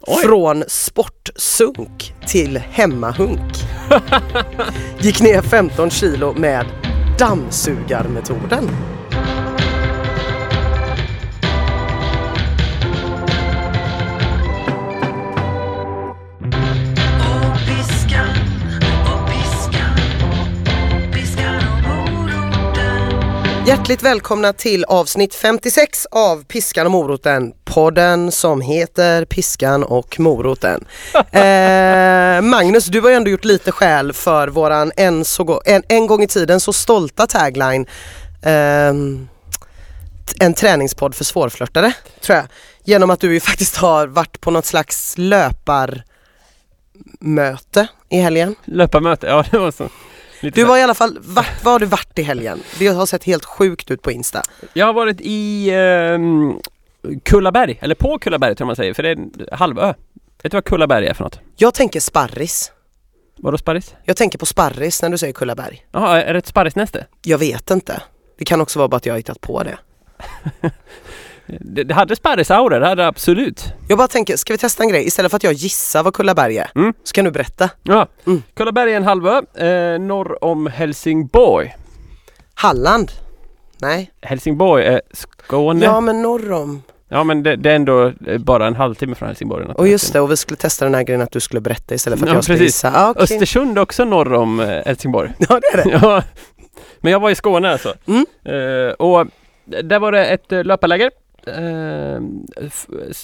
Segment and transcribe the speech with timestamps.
[0.00, 0.22] Oj.
[0.22, 3.52] Från sportsunk till hemmahunk.
[5.00, 6.66] Gick ner 15 kilo med
[7.18, 8.70] dammsugarmetoden.
[23.66, 27.52] Hjärtligt välkomna till avsnitt 56 av Piskan och moroten.
[27.64, 30.86] Podden som heter Piskan och moroten.
[31.32, 36.06] eh, Magnus, du har ju ändå gjort lite skäl för våran en, så en, en
[36.06, 37.84] gång i tiden så stolta tagline.
[37.84, 37.90] t-
[40.40, 42.46] en träningspodd för svårflörtade, tror jag.
[42.84, 46.06] Genom att du ju faktiskt har varit på något slags löparmöte
[48.08, 48.54] i helgen.
[48.64, 49.88] Löparmöte, ja det var så.
[50.40, 52.62] Lite Du var i alla fall, vart var har du varit i helgen?
[52.78, 54.42] Det har sett helt sjukt ut på Insta.
[54.72, 56.54] Jag har varit i ehm,
[57.22, 59.94] Kullaberg, eller på Kullaberg tror man säger, för det är en halvö.
[60.42, 61.40] Vet du vad Kullaberg är för något?
[61.56, 62.72] Jag tänker sparris.
[63.36, 63.94] Vadå sparris?
[64.04, 65.86] Jag tänker på sparris när du säger Kullaberg.
[65.92, 67.06] Jaha, är det ett sparrisnäste?
[67.22, 68.02] Jag vet inte.
[68.38, 69.78] Det kan också vara bara att jag har hittat på det.
[71.60, 73.64] Det, det hade sparrisauror, det hade det absolut.
[73.88, 75.06] Jag bara tänker, ska vi testa en grej?
[75.06, 76.92] Istället för att jag gissar vad Kullaberg är, Mm.
[77.04, 77.70] så kan du berätta.
[77.82, 78.42] Ja, Mm.
[78.56, 81.76] Kullaberg är en halvö eh, norr om Helsingborg.
[82.54, 83.10] Halland?
[83.80, 84.10] Nej.
[84.22, 85.84] Helsingborg är Skåne.
[85.84, 86.82] Ja Ja, men norr om.
[87.26, 89.66] men det, det är ändå eh, bara en halvtimme från Helsingborg.
[89.74, 92.18] Och just det, och vi skulle testa den här grejen att du skulle berätta istället
[92.18, 92.74] för att Ja, jag skulle precis.
[92.84, 92.92] gissa.
[93.06, 93.22] Ah, okej.
[93.22, 95.32] Östersund är också norr om eh, Helsingborg.
[95.48, 95.90] Ja det är det.
[96.02, 96.22] Ja,
[97.00, 97.94] men jag var i Skåne alltså.
[98.06, 98.26] Mm.
[98.44, 99.26] Eh, och
[99.82, 101.10] där var det ett uh, löparläger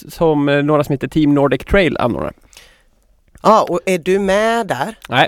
[0.07, 2.33] som eh, några som heter Team Nordic Trail anordnade.
[3.41, 4.95] Ja, och är du med där?
[5.09, 5.27] Nej,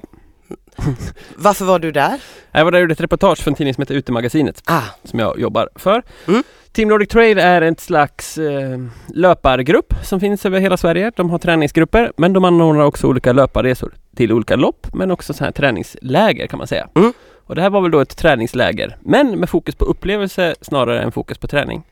[1.36, 2.22] Varför var du där?
[2.52, 5.20] jag var där och gjorde ett reportage för en tidning som heter Utemagasinet Ah, som
[5.20, 6.04] jag jobbar för.
[6.28, 6.44] Mm.
[6.72, 11.12] Team Nordic Trail är en slags eh, löpargrupp som finns över hela Sverige.
[11.16, 15.44] De har träningsgrupper men de anordnar också olika löparresor till olika lopp men också så
[15.44, 16.88] här träningsläger kan man säga.
[16.96, 17.14] Mm.
[17.48, 21.12] Och det här var väl då ett träningsläger men med fokus på upplevelse snarare än
[21.12, 21.84] fokus på träning.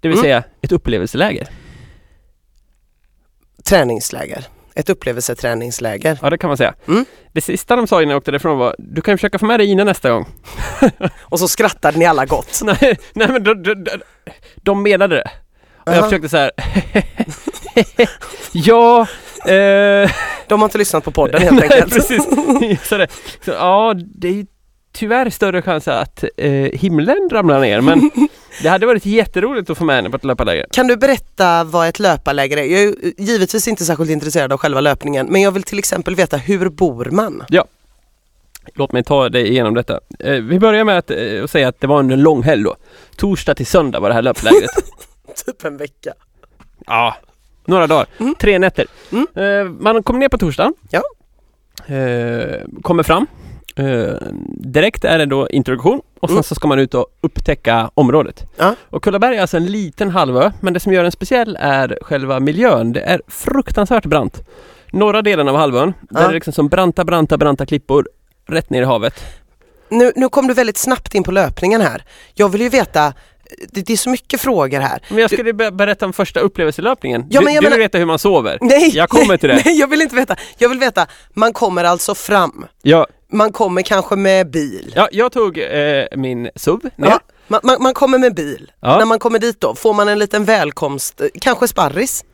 [0.00, 0.24] Det vill Mm.
[0.24, 1.48] säga ett upplevelseläger.
[3.64, 4.44] träningsläger.
[4.74, 6.18] Ett upplevelseträningsläger.
[6.22, 6.74] Ja det kan man säga.
[6.88, 7.04] Mm.
[7.32, 9.70] Det sista de sa innan jag åkte därifrån var Du kan försöka få med dig
[9.70, 10.26] Ina nästa gång.
[11.22, 12.60] Och så skrattade ni alla gott.
[12.64, 13.90] nej, nej men de, de, de,
[14.56, 15.30] de menade det.
[15.86, 16.50] Och jag försökte så här.
[18.52, 19.00] ja,
[19.46, 20.10] eh,
[20.48, 21.92] De har inte lyssnat på podden helt Nej, enkelt.
[21.94, 22.24] precis.
[22.88, 23.08] Så det,
[23.44, 24.46] så, ja, det är
[24.96, 28.10] tyvärr större chans att eh, himlen ramlar ner men
[28.62, 30.66] det hade varit jätteroligt att få med henne på ett löparläger.
[30.72, 32.64] Kan du berätta vad ett löparläger är?
[32.64, 36.36] Jag är givetvis inte särskilt intresserad av själva löpningen men jag vill till exempel veta
[36.36, 37.44] hur bor man?
[38.74, 40.00] Låt mig ta dig igenom detta.
[40.18, 42.76] Eh, vi börjar med att eh, säga att det var en lång helg då.
[43.16, 44.70] Torsdag till söndag var det här löplägret.
[45.46, 46.12] Typ en vecka.
[46.86, 47.16] ja,
[47.64, 48.06] några dagar.
[48.18, 48.34] Mm.
[48.34, 48.86] Tre nätter.
[49.12, 49.26] Mm.
[49.34, 50.74] Eh, man kommer ner på torsdagen.
[50.90, 51.02] Ja.
[51.94, 53.26] Eh, kommer fram.
[53.78, 54.14] Eh,
[54.58, 56.42] direkt är det då introduktion och sen Mm.
[56.42, 58.44] så ska man ut och upptäcka området.
[58.56, 58.74] Ja.
[58.90, 62.40] Och Kullaberg är alltså en liten halvö men det som gör den speciell är själva
[62.40, 62.92] miljön.
[62.92, 64.42] Det är fruktansvärt brant.
[64.92, 66.24] Norra delen av halvön, där Ja.
[66.24, 68.08] är det liksom som branta, branta, branta klippor
[68.48, 69.14] rätt ner i havet.
[69.88, 72.04] Nu, nu kom du väldigt snabbt in på löpningen här.
[72.34, 73.12] Jag vill ju veta,
[73.70, 75.02] det, är så mycket frågor här.
[75.08, 77.26] Men jag skulle be- berätta om första upplevelselöpningen.
[77.30, 78.58] Ja, du men jag du vill menar- veta hur man sover?
[78.60, 79.54] Nej, Jag kommer till det.
[79.64, 80.36] Nej, jag vill inte veta.
[80.58, 82.66] Jag vill veta, man kommer alltså fram.
[82.82, 84.92] Ja, Man kommer kanske med bil.
[84.96, 87.08] ja jag tog eh, min SUV ner.
[87.08, 88.72] Ja, man, man, man kommer med bil.
[88.80, 88.98] Ja.
[88.98, 92.24] När man kommer dit då, får man en liten välkomst, eh, kanske sparris?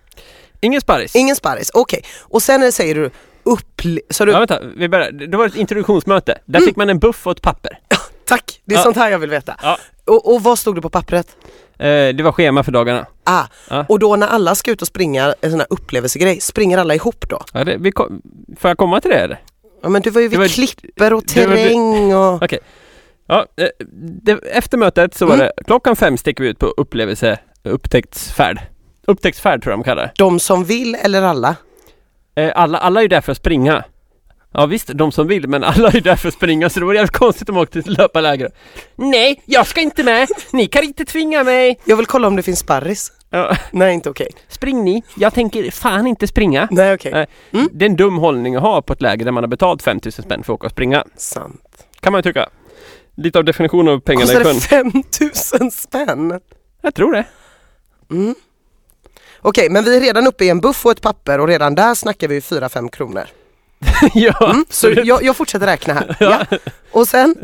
[0.61, 1.17] Ingen sparris.
[1.17, 2.05] Ingen sparris, okej.
[2.21, 3.11] Och sen säger du
[3.43, 4.01] upple...
[4.11, 5.11] Så du, Ja, vänta, vi börjar.
[5.13, 6.39] Det var ett introduktionsmöte.
[6.45, 7.79] Där fick man en buff och ett papper.
[8.27, 8.83] Tack, det är Ja.
[8.85, 9.57] sånt här jag vill veta.
[9.63, 9.79] Ja.
[10.05, 11.37] Och, och vad stod det på pappret?
[11.79, 13.07] Eh, det var schema för dagarna.
[13.25, 13.85] Ah, Ja.
[13.89, 17.29] och då när alla ska ut och springa en sån här upplevelsegrej, springer alla ihop
[17.29, 17.41] då?
[17.53, 18.23] Ja, det, vi kom,
[18.59, 19.41] får jag komma till det eller?
[19.82, 22.43] Ja men du var ju vid var- klipper och terräng och...
[22.43, 22.59] Okej.
[23.28, 23.69] Ja, eh,
[24.22, 25.47] det, efter mötet så var Mm.
[25.56, 28.60] det klockan fem sticker vi ut på upplevelse, upptäcktsfärd.
[29.06, 30.12] Upptäcktsfärd tror jag de kallar det.
[30.16, 31.56] De som vill eller alla?
[32.37, 33.84] Eh, alla, alla är ju där för att springa.
[34.55, 36.87] Ja visst, de som vill, men alla är ju där för att springa så det
[36.87, 38.50] var jävligt konstigt om de åkte till löparläger.
[38.96, 40.28] Nej, jag ska inte med!
[40.52, 41.81] Ni kan inte tvinga mig!
[41.85, 43.12] Jag vill kolla om det finns sparris.
[43.32, 44.29] Ja, Nej inte okej.
[44.49, 45.02] spring ni!
[45.17, 46.69] Jag tänker fan inte springa.
[46.70, 47.12] Nej okej.
[47.12, 47.26] Nej.
[47.52, 47.69] Mm.
[47.73, 50.25] Det är en dum hållning att ha på ett läger där man har betalt 5000
[50.25, 51.05] spänn för att åka och springa.
[51.17, 51.87] Sant.
[52.00, 52.49] Kan man ju tycka.
[53.17, 54.90] Lite av definitionen av pengarna i Kostar sjön.
[54.90, 56.40] det 5000 spänn?
[56.82, 57.25] Jag tror det.
[58.11, 58.34] Mm.
[59.40, 61.94] Okej, men vi är redan uppe i en buff och ett papper och redan där
[61.94, 63.25] snackar vi 4-5 kronor.
[64.14, 64.50] ja.
[64.50, 64.64] Mm.
[64.70, 66.17] Så jag, jag fortsätter räkna här.
[66.20, 66.58] Ja.
[66.93, 67.35] Och sen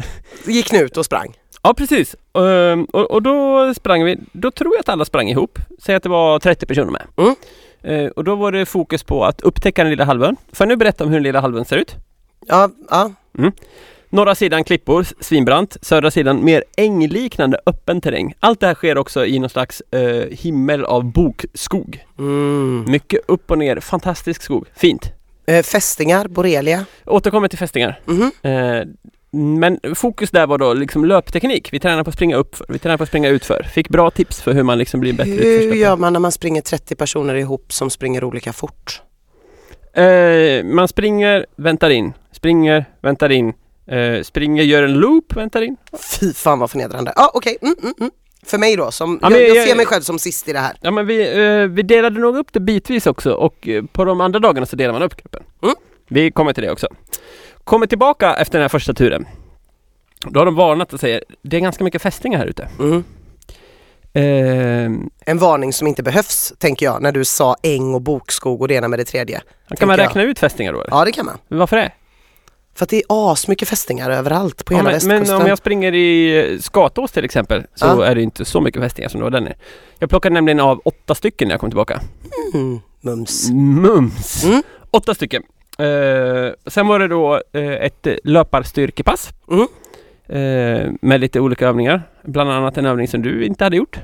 [0.45, 1.35] gick ni ut och sprang.
[1.63, 2.17] Ja, precis.
[2.39, 5.59] Ehm, och, och då sprang vi, då tror jag att alla sprang ihop.
[5.79, 7.03] Säg att det var 30 personer med.
[7.17, 7.35] Mm.
[7.83, 10.37] Eh, och då var det fokus på att upptäcka den lilla halvön.
[10.53, 11.97] Får jag nu berätta om hur den lilla halvön ser ut?
[12.47, 13.11] Ja, ja.
[14.11, 15.77] Norra sidan klippor, svinbrant.
[15.83, 18.35] Södra sidan mer ängliknande öppen terräng.
[18.41, 22.05] Allt det här sker också i någon slags eh, himmel av bokskog.
[22.19, 22.85] Mm.
[22.89, 24.67] Mycket upp och ner, fantastisk skog.
[24.77, 25.13] Fint.
[25.47, 26.85] Eh, fästingar, borrelia.
[27.07, 28.01] Återkommer till fästingar.
[28.05, 28.31] Mhm.
[28.43, 28.83] Eh,
[29.31, 31.73] men fokus där var då liksom löpteknik.
[31.73, 33.63] Vi tränar på att springa upp vi tränar på att springa utför.
[33.63, 36.61] Fick bra tips för hur man liksom blir bättre Hur gör man när man springer
[36.61, 39.03] 30 personer ihop som springer olika fort?
[39.93, 43.53] Eh, man springer, väntar in, springer, väntar in,
[43.87, 45.77] eh, springer, gör en loop, väntar in.
[46.21, 47.13] Fy fan vad förnedrande.
[47.17, 48.11] Ja okej, mm, mm, mm.
[48.47, 50.59] För mig då, som, Ja, jag, jag jag- ser mig själv som sist i det
[50.59, 50.77] här.
[50.81, 54.21] Ja men vi, eh, vi delade nog upp det bitvis också och eh, på de
[54.21, 55.43] andra dagarna så delar man upp gruppen.
[55.63, 55.75] Mm.
[56.09, 56.89] Vi kommer till det också.
[57.65, 59.27] Kommer tillbaka efter den här första turen.
[60.21, 62.69] Då har de varnat och säger det är ganska mycket fästingar här ute.
[62.79, 63.05] Mm.
[64.13, 68.69] Eh, En varning som inte behövs, tänker jag, när du sa äng och bokskog och
[68.69, 69.37] det ena med det tredje.
[69.39, 70.81] kan man Tänker räkna ut fästingar då?
[70.81, 70.91] eller?
[70.91, 71.39] Ja det kan man.
[71.49, 71.93] Varför det?
[72.75, 73.03] För att det är
[73.33, 75.35] asmycket fästingar överallt på Ja, hela men, västkusten.
[75.37, 78.05] men om jag springer i eh, Skatås till exempel så Ja.
[78.05, 79.55] är det inte så mycket fästingar som det var där nere.
[79.99, 82.01] Jag plockade nämligen av åtta stycken när jag kom tillbaka.
[82.55, 83.51] Mm, mums.
[83.51, 84.45] Mums!
[84.45, 84.63] Mm.
[84.91, 85.43] Åtta stycken.
[85.79, 89.31] Eh, sen var det då eh, ett löparstyrkepass.
[89.51, 89.67] Mm.
[90.29, 92.03] Eh, med lite olika övningar.
[92.23, 93.99] Bland annat en övning som du inte hade gjort.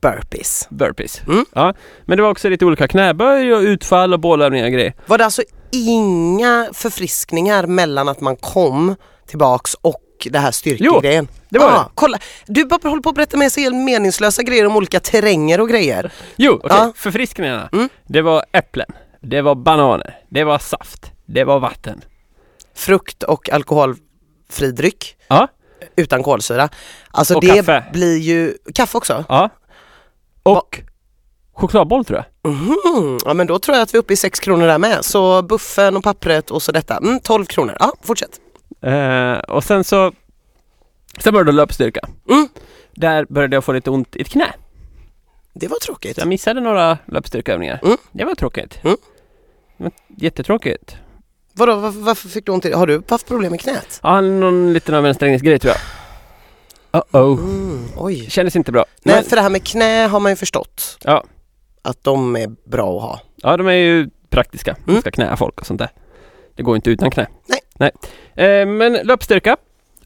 [0.00, 0.68] Burpees.
[0.70, 1.22] Burpees.
[1.26, 1.44] Mm.
[1.52, 1.74] Ja,
[2.04, 4.94] men det var också lite olika knäböj och utfall och bålövningar och grejer.
[5.06, 5.42] Var det alltså
[5.72, 10.00] inga förfriskningar mellan att man kom tillbaks och
[10.30, 11.28] det här styrkegrejen?
[11.48, 11.90] det var ah, det.
[11.94, 15.60] Kolla, du bara håller på att berätta med sig helt meningslösa grejer om olika terränger
[15.60, 16.12] och grejer.
[16.36, 16.70] Jo, okej.
[16.70, 16.92] Ja.
[16.96, 17.68] Förfriskningarna.
[17.72, 17.88] Mm.
[18.06, 18.86] Det var äpplen.
[19.24, 20.18] Det var bananer.
[20.28, 21.12] Det var saft.
[21.26, 22.04] Det var vatten.
[22.74, 25.48] Frukt och alkoholfri dryck Ja.
[25.96, 26.68] utan kolsyra.
[27.10, 27.84] Alltså Och det kaffe.
[27.92, 29.24] blir ju, kaffe också?
[29.28, 29.48] Ja.
[30.42, 30.80] Och
[31.52, 32.52] chokladboll tror jag.
[32.52, 33.18] Mhm.
[33.24, 35.04] Ja men då tror jag att vi är uppe i 6 kronor där med.
[35.04, 36.96] Så buffen och pappret och så detta.
[36.96, 37.76] Mm, 12 kronor.
[37.80, 38.40] Ja, fortsätt.
[38.82, 40.12] Eh, och sen så
[41.18, 42.00] Sen började löpstyrka.
[42.30, 42.48] Mm.
[42.94, 44.52] Där började jag få lite ont i ett knä.
[45.54, 46.14] Det var tråkigt.
[46.14, 47.80] Så jag missade några löpstyrkeövningar.
[47.84, 47.96] Mm.
[48.12, 48.78] Det var tråkigt.
[48.84, 48.96] Mm.
[50.16, 50.96] Jättetråkigt.
[51.52, 54.00] Vadå, varför, varför fick du ont i Har du haft problem med knät?
[54.02, 55.80] Ja, någon liten överansträngningsgrej tror jag.
[57.02, 57.38] Uh-oh.
[57.38, 58.30] Mm, oj.
[58.30, 58.84] Kändes inte bra.
[59.02, 61.24] Nej, Men, för det här med knä har man ju förstått ja,
[61.82, 63.20] att de är bra att ha.
[63.36, 64.70] ja, de är ju praktiska.
[64.70, 64.82] Mm.
[64.86, 65.90] Man ska knäa folk och sånt där.
[66.54, 67.26] Det går inte utan knä.
[67.46, 67.60] Nej.
[67.74, 67.90] Nej.
[68.46, 69.56] Eh, men löpstyrka.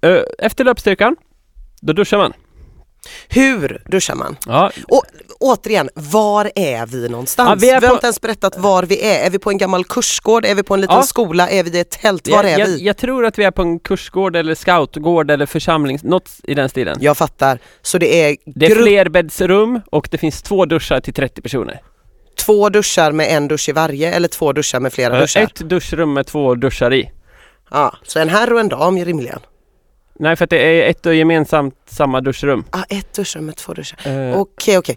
[0.00, 1.16] Eh, efter löpstyrkan,
[1.80, 2.32] då duschar man.
[3.28, 4.36] Hur duschar man?
[4.46, 5.02] Ja, Och
[5.40, 7.48] återigen, var är vi någonstans?
[7.48, 9.26] Ja, vi vi, är har på- inte ens berättat var vi är.
[9.26, 10.44] Är vi på en gammal kursgård?
[10.44, 11.02] Är vi på en liten Ja.
[11.02, 11.48] skola?
[11.48, 12.28] Är vi i ett tält?
[12.28, 12.84] Var jag, är jag, vi?
[12.84, 16.02] jag tror att vi är på en kursgård eller scoutgård eller församlings...
[16.02, 16.98] Något i den stilen.
[17.00, 17.58] Jag fattar.
[17.82, 21.80] Så det är, Det är flerbäddsrum och det finns två duschar till 30 personer.
[22.36, 25.40] två duschar med en dusch i varje eller två duschar med flera duschar?
[25.42, 27.10] Ett duschrum med två duschar i.
[27.70, 29.40] Ja, så en herr och en dam rimligen.
[30.18, 32.64] Nej, för att det är ett och gemensamt samma duschrum.
[32.70, 33.98] Ah, ett duschrum med två duschar.
[34.30, 34.96] Eh, Okej, okej.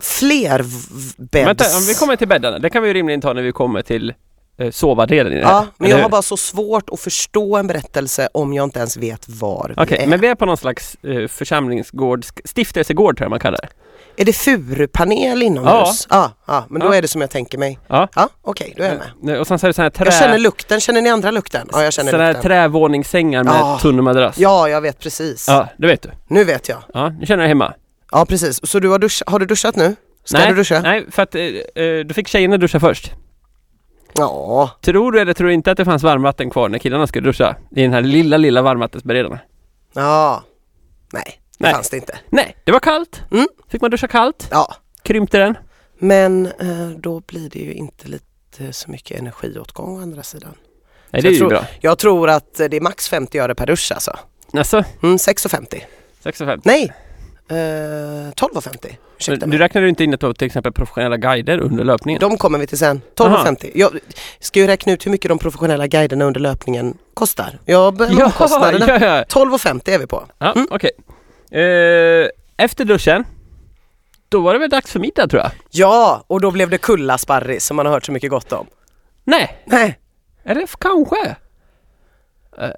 [0.00, 0.68] Fler v-
[1.16, 1.46] bädds...
[1.48, 2.58] Vänta, om vi kommer till bäddarna.
[2.58, 4.14] Det kan vi ju rimligen ta när vi kommer till
[4.58, 5.52] eh, sovardelen i det här.
[5.52, 8.96] Ja, men jag har bara så svårt att förstå en berättelse om jag inte ens
[8.96, 10.06] vet var vi Okej, är.
[10.06, 13.68] men vi är på någon slags eh, församlingsgård, stiftelsegård tror jag man kallar det.
[14.18, 16.06] Är det furupanel inomhus?
[16.10, 16.30] Ja.
[16.46, 16.94] Ja, men då Ja.
[16.94, 17.78] är det som jag tänker mig.
[17.88, 18.08] Ja.
[18.14, 19.34] Ja, okej, då är jag med.
[19.34, 20.04] Eh, Och sen så är det sådana här trä...
[20.04, 21.68] Jag känner lukten, känner ni andra lukten?
[21.72, 22.48] Ja, jag känner såna här lukten.
[22.50, 23.78] trävåningssängar med Ja.
[23.82, 24.38] tunn madrass.
[24.38, 25.48] Ja, jag vet precis.
[25.48, 26.10] Ja, det vet du.
[26.28, 26.78] Nu vet jag.
[26.94, 27.74] Ja, nu känner jag hemma.
[28.12, 28.60] Ja, precis.
[28.70, 29.96] Så du har, dusch, har du duschat nu?
[30.24, 30.80] Ska nej, du duscha?
[30.80, 31.42] nej, för att eh,
[31.84, 33.12] eh, då fick tjejerna duscha först.
[34.18, 37.28] Ja, Tror du eller tror du inte att det fanns varmvatten kvar när killarna skulle
[37.28, 37.56] duscha?
[37.76, 39.38] I den här lilla, lilla varmvattensberedaren?
[39.94, 40.42] ja.
[41.12, 41.74] Nej, det Nej.
[41.74, 42.18] fanns det inte.
[42.28, 43.22] Nej, det var kallt.
[43.30, 43.46] Mm.
[43.68, 44.48] Fick man duscha kallt?
[44.50, 45.56] Ja, Krympte den?
[45.98, 50.54] men eh, då blir det ju inte lite så mycket energiåtgång å andra sidan.
[51.10, 51.64] Nej, det är jag ju tror- bra.
[51.80, 54.16] Jag tror att det är max 50 öre per dusch alltså.
[54.52, 55.80] Alltså, Mm, 6,50.
[56.22, 56.60] 6,5.
[56.64, 56.92] Nej,
[57.48, 57.54] eh,
[58.34, 58.96] 12,50.
[59.18, 59.58] Ursäkta mig.
[59.58, 62.20] Du räknade ju inte in att det var till exempel professionella guider under löpningen?
[62.20, 63.00] De kommer vi till sen.
[63.14, 63.70] 12,50.
[63.74, 63.98] Jag
[64.40, 67.58] ska ju räkna ut hur mycket de professionella guiderna under löpningen kostar.
[67.64, 68.86] Jag behöver kostnaderna.
[68.88, 69.24] ja, ja.
[69.24, 70.24] 12,50 är vi på.
[70.38, 70.68] ja Mm.
[70.70, 70.90] okej.
[71.50, 73.24] Eh, efter duschen,
[74.28, 75.50] då var det väl dags för middag tror jag?
[75.70, 78.66] Ja, och då blev det kulla sparris som man har hört så mycket gott om.
[79.24, 79.98] Nej, Nej.
[80.44, 81.36] eller kanske?
[82.58, 82.68] Eh,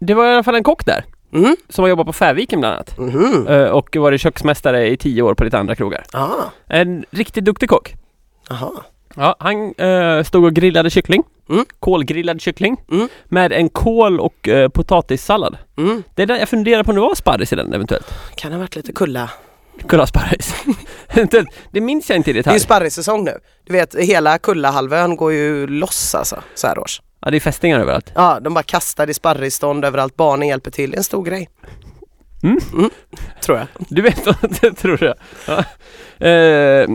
[0.00, 1.56] det var i alla fall en kock där, Mm.
[1.68, 2.98] som har jobbat på Färviken bland annat.
[2.98, 3.46] Mhm.
[3.48, 6.04] Eh, och varit köksmästare i tio år på lite andra krogar.
[6.12, 6.42] Ah.
[6.66, 7.94] En riktigt duktig kock.
[8.50, 8.84] Aha.
[9.16, 11.22] Ja, han eh, stod och grillade kyckling.
[11.48, 11.64] Mm.
[11.80, 12.76] Kolgrillad kyckling.
[12.90, 13.08] Mm.
[13.24, 15.56] Med en kål och uh, potatissallad.
[15.76, 16.02] Mm.
[16.14, 18.06] Det är där jag funderar på om det var sparris i den eventuellt.
[18.36, 19.30] Kan ha varit lite kulla.
[19.88, 20.54] Kulla sparris.
[21.30, 22.56] Det- det minns jag inte i Det är detalj.
[22.56, 23.38] ju sparrissäsong nu.
[23.66, 27.00] Du vet hela Kullahalvön går ju loss alltså så här års.
[27.20, 28.12] Ja, det är fästingar överallt.
[28.14, 30.16] Ja, de bara kastar i sparrisstånd överallt.
[30.16, 30.90] Barnen hjälper till.
[30.90, 31.48] Det är en stor grej.
[32.42, 32.90] Mm.
[33.42, 33.66] Tror jag.
[33.88, 34.24] Du vet
[34.60, 35.14] det tror jag.
[35.46, 35.64] Ja.
[36.26, 36.88] Eh,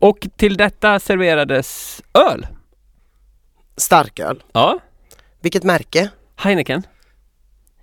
[0.00, 2.46] och till detta serverades öl.
[3.76, 4.42] Starköl.
[4.52, 4.78] Ja.
[5.40, 6.10] Vilket märke?
[6.36, 6.82] Heineken.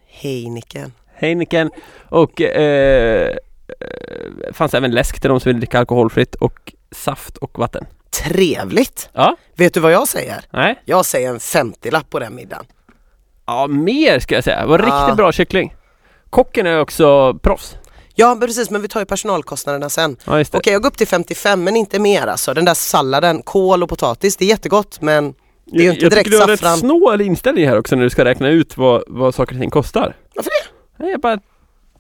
[0.08, 0.94] Heineken.
[1.14, 1.72] Heineken
[2.10, 7.60] och eh, eh, fanns även läsk till de som vill dricka alkoholfritt och saft och
[7.60, 7.86] vatten.
[8.24, 9.10] Trevligt!
[9.14, 9.36] Ja.
[9.56, 10.46] Vet du vad jag säger?
[10.52, 10.82] Nej.
[10.86, 12.66] Jag säger en 50-lapp på den middagen.
[13.46, 14.62] Ja, mer ska jag säga.
[14.62, 15.76] Det var riktigt bra kyckling.
[16.30, 17.78] Kocken är också proffs.
[18.20, 20.18] Ja precis, men vi tar ju personalkostnaderna sen.
[20.26, 20.44] Ja.
[20.52, 22.54] Okej, jag går upp till 55 men inte mer alltså.
[22.54, 25.34] Den där salladen, kål och potatis, det är jättegott men
[25.66, 26.78] det är ju inte jag direkt tycker du har rätt saffran.
[26.78, 30.16] snål inställning här också när du ska räkna ut vad, vad saker och ting kostar.
[30.36, 31.04] Varför det?
[31.04, 31.36] Nej, jag bara,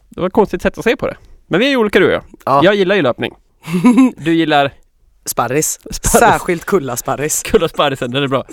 [0.10, 1.18] det var ett konstigt sätt att se på det.
[1.48, 2.24] Men vi är ju olika du och jag.
[2.46, 2.62] Ja.
[2.64, 3.34] Jag gillar ju löpning.
[4.18, 4.74] Du gillar
[5.26, 5.80] Sparris.
[5.92, 6.02] Sparris.
[6.12, 7.44] Särskilt kullasparris.
[7.44, 8.46] Kulla sparrisen, den är bra.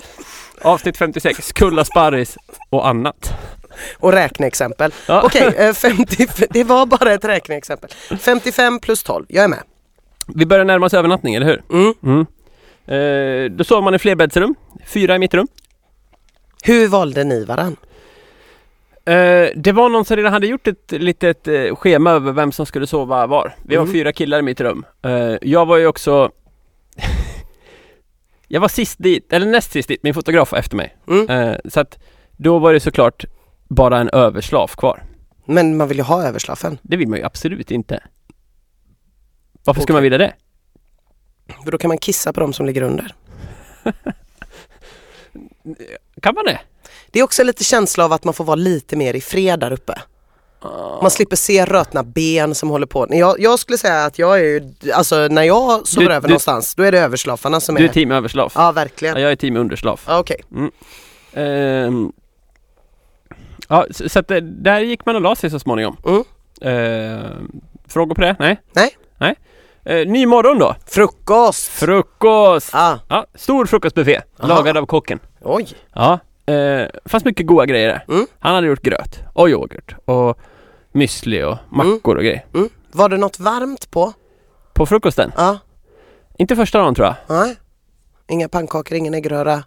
[0.61, 2.37] Avsnitt 56, Kulla sparris
[2.69, 3.33] och annat.
[3.97, 4.91] Och räkneexempel.
[5.07, 5.21] Ja.
[5.25, 7.89] Okej, eh, 50, det var bara ett räkneexempel.
[8.19, 9.59] 55 plus 12, jag är med.
[10.35, 11.61] Vi börjar närma oss övernattning, eller hur?
[11.71, 11.93] Mm.
[12.03, 12.25] Mm.
[12.87, 14.55] Eh, då sov man i flerbäddsrum,
[14.87, 15.47] fyra i mitt rum.
[16.63, 17.75] Hur valde ni varann?
[19.05, 22.65] Eh, det var någon som redan hade gjort ett litet eh, schema över vem som
[22.65, 23.55] skulle sova var.
[23.63, 23.93] Vi var Mm.
[23.93, 24.85] fyra killar i mitt rum.
[25.05, 26.31] Eh, jag var ju också
[28.47, 30.95] Jag var sist dit, eller näst sist dit, min fotograf var efter mig.
[31.07, 31.29] Mm.
[31.29, 31.97] Eh, så att
[32.37, 33.25] då var det såklart
[33.75, 35.03] bara en överslaf kvar.
[35.45, 36.77] Men man vill ju ha överslafen.
[36.81, 38.03] Det vill man ju absolut inte.
[39.63, 39.93] Varför ska Okej.
[39.93, 40.33] man vilja det?
[41.63, 43.15] För då kan man kissa på de som ligger under.
[46.21, 46.59] Kan man det?
[47.11, 49.71] Det är också lite känsla av att man får vara lite mer i fred där
[49.73, 50.01] uppe.
[51.01, 53.07] Man slipper se rötna ben som håller på.
[53.09, 56.31] Jag, jag skulle säga att jag är ju, alltså när jag sover Du- över du-
[56.31, 57.89] någonstans, då är det överslafarna som Du är...
[57.89, 58.53] är team överslaf.
[58.55, 59.15] Ja, verkligen.
[59.15, 60.05] Ja, jag är team underslaf.
[60.07, 60.41] Ja, Okej.
[61.33, 62.11] Ehm,
[63.67, 65.97] ja, så, så att det, där gick man och la sig så småningom.
[66.05, 66.23] Mm.
[66.61, 67.51] Ehm,
[67.87, 68.35] frågor på det?
[68.39, 68.61] Nej?
[68.73, 68.97] Nej.
[69.17, 69.35] Nej.
[69.85, 70.75] Eh, ny morgon då.
[70.85, 71.67] Frukost!
[71.67, 72.69] Frukost!
[72.73, 74.21] ah, Ja, stor frukostbuffé.
[74.39, 74.47] Aha.
[74.47, 75.19] Lagad av kocken.
[75.41, 75.67] oj.
[75.93, 76.19] Ja.
[76.53, 78.05] Eh, fanns mycket goda grejer där.
[78.15, 78.27] Mm.
[78.39, 80.39] Han hade gjort gröt och yoghurt och
[80.93, 82.45] müsli och mackor och grejer.
[82.53, 82.69] Mm.
[82.91, 84.13] Var det något varmt på?
[84.73, 85.31] På frukosten.
[85.37, 85.57] Ja.
[86.37, 87.15] Inte första dagen tror jag.
[87.27, 87.55] Nej.
[88.27, 89.63] Inga pannkakor, ingen äggröra.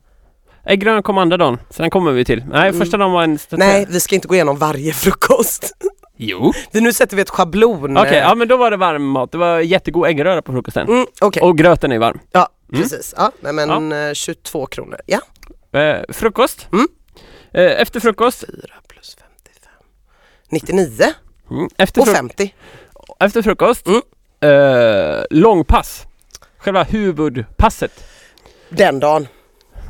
[0.68, 1.58] Äggröran kom andra dagen.
[1.70, 2.44] Sen kommer vi till.
[2.50, 2.78] Nej, Mm.
[2.80, 3.38] första dagen var en...
[3.50, 5.72] Nej, vi ska inte gå igenom varje frukost.
[6.16, 6.52] Jo.
[6.72, 7.96] Vi- nu sätter vi ett schablon.
[7.96, 9.32] Okej, ja men då var det varm mat.
[9.32, 10.88] Det var jättegod äggröra på frukosten.
[10.88, 12.18] Mm, Okej, Och gröten är varm.
[12.32, 12.82] ja Mm.
[12.82, 13.14] precis.
[13.16, 14.98] Ja, nej, men eh, 22 kronor.
[15.06, 15.20] Ja.
[15.80, 16.68] Eh, frukost.
[16.72, 16.88] Mm.
[17.52, 18.40] Eh, efter frukost.
[18.40, 19.72] 4 plus 55.
[20.50, 21.04] 99
[21.50, 21.68] Mm.
[21.78, 22.54] Efter, och fru- 50.
[23.20, 23.86] efter frukost.
[23.86, 24.00] Mm.
[24.40, 26.06] Eh, långpass.
[26.58, 28.04] Själva huvudpasset.
[28.68, 29.28] Den dagen.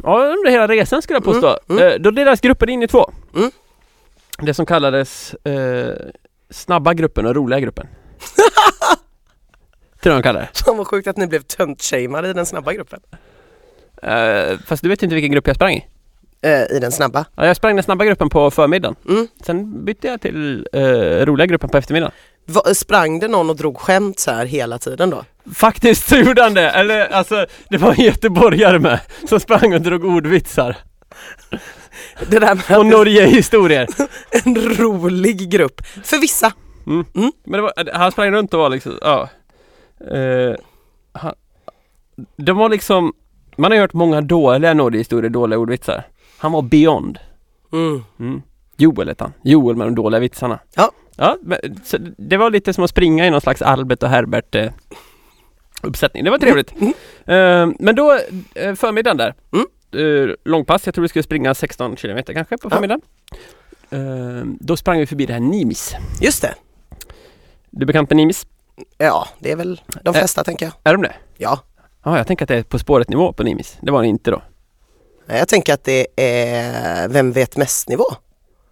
[0.03, 1.59] Ja, under hela resan skulle jag påstå.
[1.69, 3.11] Mm, Eh, då delades gruppen in i två.
[3.37, 3.51] Mm.
[4.39, 5.95] Det som kallades eh,
[6.51, 7.87] snabba gruppen och roliga gruppen.
[10.03, 10.49] Tror jag de kallar det.
[10.65, 13.01] Fan vad sjukt att ni blev tönt-shameade i den snabba gruppen.
[14.03, 15.87] Eh, fast du vet inte vilken grupp jag sprang i.
[16.43, 17.25] Eh, I den snabba.
[17.37, 18.97] Ja, jag sprang den snabba gruppen på förmiddagen.
[19.09, 19.29] Mm.
[19.47, 20.81] Sen bytte jag till eh,
[21.27, 22.13] roliga gruppen på eftermiddagen.
[22.51, 25.25] Va, sprang det någon och drog skämt så här hela tiden då?
[25.55, 26.71] Faktiskt gjorde han det!
[26.71, 30.77] Eller alltså, det var en göteborgare med som sprang och drog ordvitsar.
[32.31, 33.87] Det där med Och Norge-historier.
[34.45, 35.81] en rolig grupp.
[36.05, 36.53] För vissa.
[36.87, 37.05] Mm.
[37.15, 37.33] Mm.
[37.45, 39.29] Men var, han sprang runt och var liksom, ja.
[40.11, 40.55] Eh,
[41.13, 41.35] han,
[42.37, 43.13] de var liksom,
[43.57, 46.03] man har hört många dåliga Norge-historier, dåliga ordvitsar.
[46.39, 47.19] Han var beyond.
[47.73, 48.05] Mm.
[48.21, 48.43] Mm.
[48.77, 49.33] Joel hette han.
[49.43, 50.59] Joel med de dåliga vitsarna.
[50.75, 50.91] Ja.
[51.19, 51.59] Ja, men,
[52.17, 54.73] det var lite som att springa i någon slags Albert och Herbert eh,
[55.83, 56.25] uppsättning.
[56.25, 56.73] Det var trevligt.
[56.81, 56.93] Mm.
[57.27, 58.19] Eh, men då,
[58.55, 59.35] eh, förmiddagen där.
[59.53, 59.67] Mm.
[60.45, 62.71] Långpass, jag tror vi skulle springa 16 kilometer kanske på Ja.
[62.71, 63.01] förmiddagen.
[63.91, 65.95] Eh, då sprang vi förbi det här Nimis.
[66.21, 66.55] Just det.
[67.71, 68.47] Du är bekant med Nimis?
[68.99, 70.73] Ja, det är väl de flesta tänker jag.
[70.85, 71.15] Är de det?
[71.37, 71.61] Ja.
[72.05, 73.79] Ja, jag tänker att det är På spåret nivå på Nimis.
[73.81, 74.43] Det var det inte då.
[75.27, 78.05] Jag tänker att det är Vem vet mest nivå.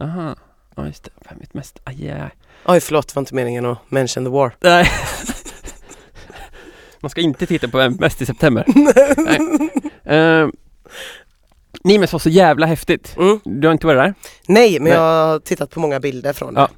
[0.01, 0.35] Aha,
[0.77, 1.11] ja just det.
[1.29, 1.79] Vem vet mest?
[1.85, 2.31] Aj, aj, aj.
[2.65, 4.57] Oj förlåt, det var inte meningen att mention the war.
[4.61, 4.91] Nej.
[7.01, 8.65] Man ska inte titta på Vem mest i september.
[9.17, 9.39] Nej.
[10.19, 10.49] Uh,
[11.85, 13.17] Nimes var så jävla häftigt.
[13.17, 13.41] Mm.
[13.45, 14.15] Du har inte varit där?
[14.49, 14.93] Nej, men Nej.
[14.93, 16.61] jag har tittat på många bilder från det.
[16.61, 16.69] Ja.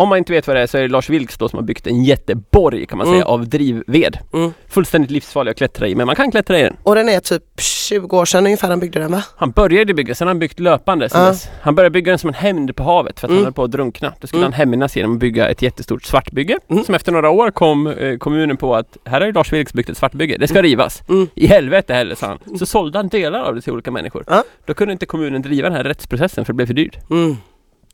[0.00, 1.64] Om man inte vet vad det är så är det Lars Vilks då som har
[1.64, 3.28] byggt en jätteborg kan man säga Mm.
[3.28, 4.18] av drivved.
[4.32, 4.52] Mm.
[4.68, 6.76] Fullständigt livsfarlig att klättra i men man kan klättra i den.
[6.82, 9.22] Och den är typ 20 år sedan ungefär han byggde den va?
[9.36, 11.26] Han började bygga, sen har han byggt löpande sen Ja.
[11.28, 11.48] dess.
[11.60, 13.36] Han började bygga den som en hämnd på havet för att Mm.
[13.38, 14.12] han höll på att drunkna.
[14.20, 14.52] Då skulle Mm.
[14.52, 16.58] han hämnas genom att bygga ett jättestort svartbygge.
[16.70, 16.84] Mm.
[16.84, 19.88] Som efter några år kom eh, kommunen på att här har ju Lars Vilks byggt
[19.90, 21.02] ett svartbygge, det ska rivas.
[21.34, 22.58] I helvete heller sa han.
[22.58, 24.24] Så sålde han delar av det till olika människor.
[24.26, 24.44] Ja.
[24.66, 26.96] Då kunde inte kommunen driva den här rättsprocessen för det blev för dyrt.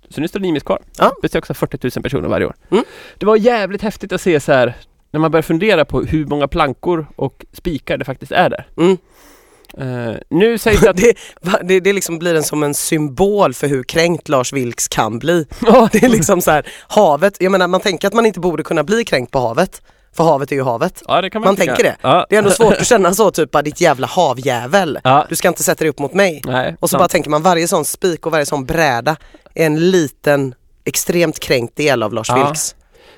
[0.08, 0.82] Så nu står Nimis kvar.
[0.98, 1.12] Ja.
[1.22, 2.54] Besöks av 40 000 personer varje år.
[2.70, 2.84] Mm.
[3.18, 4.74] Det var jävligt häftigt att se så här
[5.10, 8.66] när man börjar fundera på hur många plankor och spikar det faktiskt är där.
[8.76, 8.98] Mm.
[9.78, 10.96] Eh, nu sägs det att...
[10.96, 11.14] Det,
[11.62, 15.46] det, det liksom blir en som en symbol för hur kränkt Lars Vilks kan bli.
[15.66, 18.62] Ja, Det är liksom så här, havet, jag menar man tänker att man inte borde
[18.62, 19.82] kunna bli kränkt på havet.
[20.16, 21.02] För havet är ju havet.
[21.08, 21.96] ja, det kan man, Man tänker det.
[22.02, 22.26] Ja.
[22.28, 24.98] Det är ändå svårt att känna så typ, ditt jävla havjävel.
[25.04, 25.26] Ja.
[25.28, 26.42] Du ska inte sätta dig upp mot mig.
[26.44, 27.00] Nej, Och så sant.
[27.00, 29.16] bara tänker man varje sån spik och varje sån bräda
[29.54, 30.54] är en liten
[30.84, 32.44] extremt kränkt del av Lars Ja.
[32.46, 32.74] Vilks.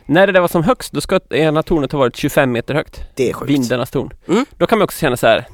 [0.06, 3.00] När det där var som högst, då ska ena tornet ha varit 25 meter högt.
[3.14, 3.50] Det är sjukt.
[3.52, 4.10] Vindarnas torn.
[4.28, 4.46] Mm.
[4.58, 5.46] Då kan man också känna så här.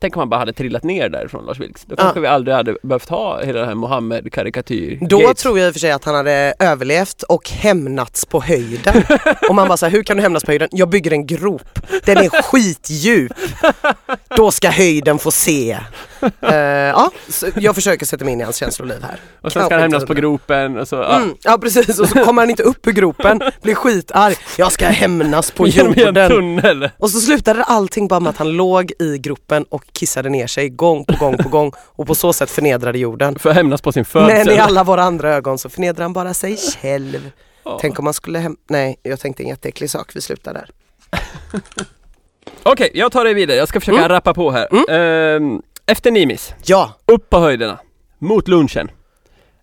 [0.00, 1.84] Tänk om man bara hade trillat ner därifrån Lars Vilks.
[1.84, 2.22] Då kanske Ja.
[2.22, 5.42] vi aldrig hade behövt ha hela det här Mohammed karikatyr Då Gates.
[5.42, 9.02] tror jag i och för sig att han hade överlevt och hämnats på höjden.
[9.48, 10.68] och man bara säger hur kan du hämnas på höjden?
[10.72, 11.78] Jag bygger en grop.
[12.04, 13.32] Den är skitdjup.
[14.36, 15.78] Då ska höjden få se.
[16.40, 17.10] Eh, ja,
[17.54, 19.20] jag försöker sätta mig in i hans känsloliv här.
[19.40, 21.16] Och sen ska han hämnas på gropen och så, ja.
[21.16, 24.34] Mm, ja precis, och så kommer han inte upp ur gropen, blir skitarg.
[24.58, 26.30] Jag ska hämnas på Genom en jorden.
[26.30, 26.90] tunnel.
[26.98, 30.68] Och så slutade allting bara med att han låg i gropen och kissade ner sig
[30.68, 33.38] gång på gång på gång och på så sätt förnedrade jorden.
[33.38, 34.46] För att hämnas på sin födsel.
[34.46, 37.30] Men i alla våra andra ögon så förnedrar han bara sig själv.
[37.64, 37.78] Ja.
[37.80, 38.56] Tänk om man skulle hem...
[38.68, 40.70] Nej, jag tänkte en jätteäcklig sak, vi slutar där.
[42.62, 43.56] Okej, jag tar det vidare.
[43.56, 44.08] Jag ska försöka Mm.
[44.08, 44.68] rappa på här.
[44.90, 47.78] Ehm, efter Nimis, Ja, upp på höjderna.
[48.18, 48.90] Mot lunchen.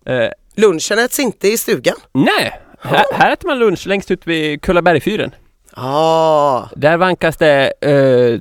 [0.06, 1.96] Eh, lunchen äts inte i stugan.
[2.12, 5.34] nej, här, här äter man lunch längst ut vid Kullabergfyren.
[5.74, 8.40] Ah, Där vankas det uh,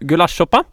[0.00, 0.64] gulaschsoppa.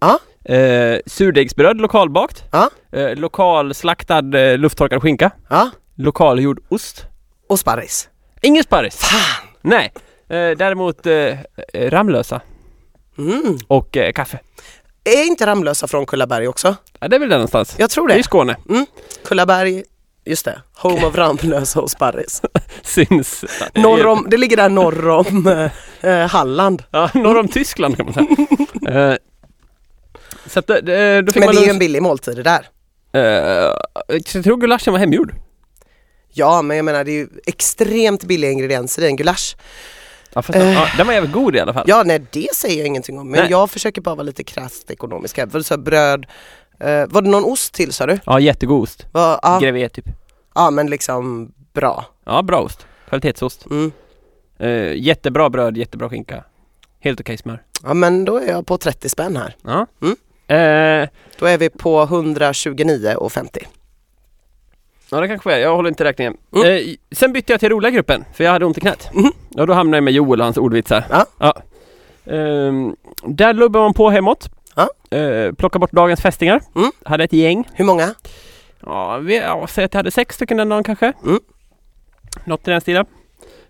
[0.00, 0.18] Ja.
[0.54, 2.44] Eh, surdegsbröd lokalbakt.
[2.52, 2.70] Ja.
[2.92, 5.30] Eh, lokalslaktad uh, lufttorkad skinka.
[5.50, 5.70] ja.
[5.96, 7.06] Lokalgjord ost.
[7.48, 8.08] Och sparris.
[8.42, 8.96] Ingen sparris.
[8.96, 9.48] Fan!
[9.62, 9.92] Nej.
[10.28, 11.36] Eh, däremot eh,
[11.74, 12.40] Ramlösa
[13.18, 13.58] Mm.
[13.66, 14.38] och eh, kaffe.
[15.04, 16.76] Är inte Ramlösa från Kullaberg också?
[17.00, 17.74] Ja, det är väl där någonstans.
[17.78, 18.24] Jag tror Det är i det.
[18.24, 18.56] Skåne.
[19.24, 19.82] Kullaberg,
[20.24, 20.62] just det.
[20.74, 22.42] Home of Ramlösa och sparris.
[22.82, 23.44] Syns.
[23.74, 25.46] Norr om, det ligger där norr om
[26.00, 26.82] eh, eh, Halland.
[26.90, 29.10] Ja, norr om Tyskland kan man säga.
[29.10, 29.16] eh,
[30.46, 32.68] så att, eh, då fick Men man det är ju en billig måltid det där.
[33.12, 33.72] Eh,
[34.08, 35.34] jag tror gulaschen var hemgjord.
[36.32, 39.56] Ja, men jag menar det är ju extremt billiga ingredienser i en gulasch.
[40.34, 41.84] Ja, fast, ja, den var jävligt god i alla fall.
[41.88, 43.30] Ja, nej det säger jag ingenting om.
[43.30, 43.50] Men Nej.
[43.50, 45.46] jag försöker bara vara lite krasst ekonomisk här.
[45.46, 46.26] För du sa bröd,
[46.80, 48.18] eh, var det någon ost till sa du?
[48.26, 49.06] Ja, jättegod ost.
[49.12, 50.04] Va, ja, Grevé typ.
[50.54, 52.04] ja, men liksom bra.
[52.24, 52.86] Ja, bra ost.
[53.08, 53.66] Kvalitetsost.
[53.70, 53.92] Mm.
[54.58, 56.44] Eh, jättebra bröd, jättebra skinka.
[57.00, 57.62] Helt okej smör.
[57.82, 59.56] Ja, men då är jag på 30 spänn här.
[59.62, 59.86] Ja.
[60.02, 60.16] Mm.
[60.46, 63.66] Eh, Då är vi på 129,50.
[65.14, 65.58] Ja, det kanske är.
[65.58, 66.36] Jag håller inte räkningen.
[66.56, 66.72] Mm.
[66.72, 69.10] Eh, sen bytte jag till roliga gruppen, för jag hade ont i knät.
[69.14, 69.32] Mhm.
[69.56, 71.04] Och då hamnade jag med Joel och hans ordvitsar.
[71.38, 71.54] Ja.
[72.26, 74.48] Ehm, där lubbar man på hemåt.
[74.74, 75.16] Ja.
[75.18, 76.60] Eh, plockar bort dagens fästingar.
[76.76, 76.90] Mm.
[77.04, 77.68] Hade ett gäng.
[77.74, 78.14] Hur många?
[78.80, 81.12] Ja, vi, ja säg att jag hade sex stycken den dagen kanske.
[81.24, 81.40] Mm.
[82.44, 83.06] Något i den stilen.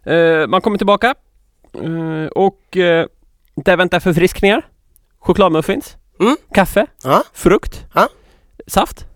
[0.02, 1.14] Eh, man kommer tillbaka.
[1.72, 3.06] Eh, och eh,
[3.54, 4.66] där väntar förfriskningar.
[5.18, 5.96] Chokladmuffins.
[6.20, 6.36] Mm.
[6.54, 6.86] Kaffe.
[7.04, 7.22] Ja.
[7.32, 7.84] Frukt.
[7.94, 8.08] Ja.
[8.66, 9.06] Saft.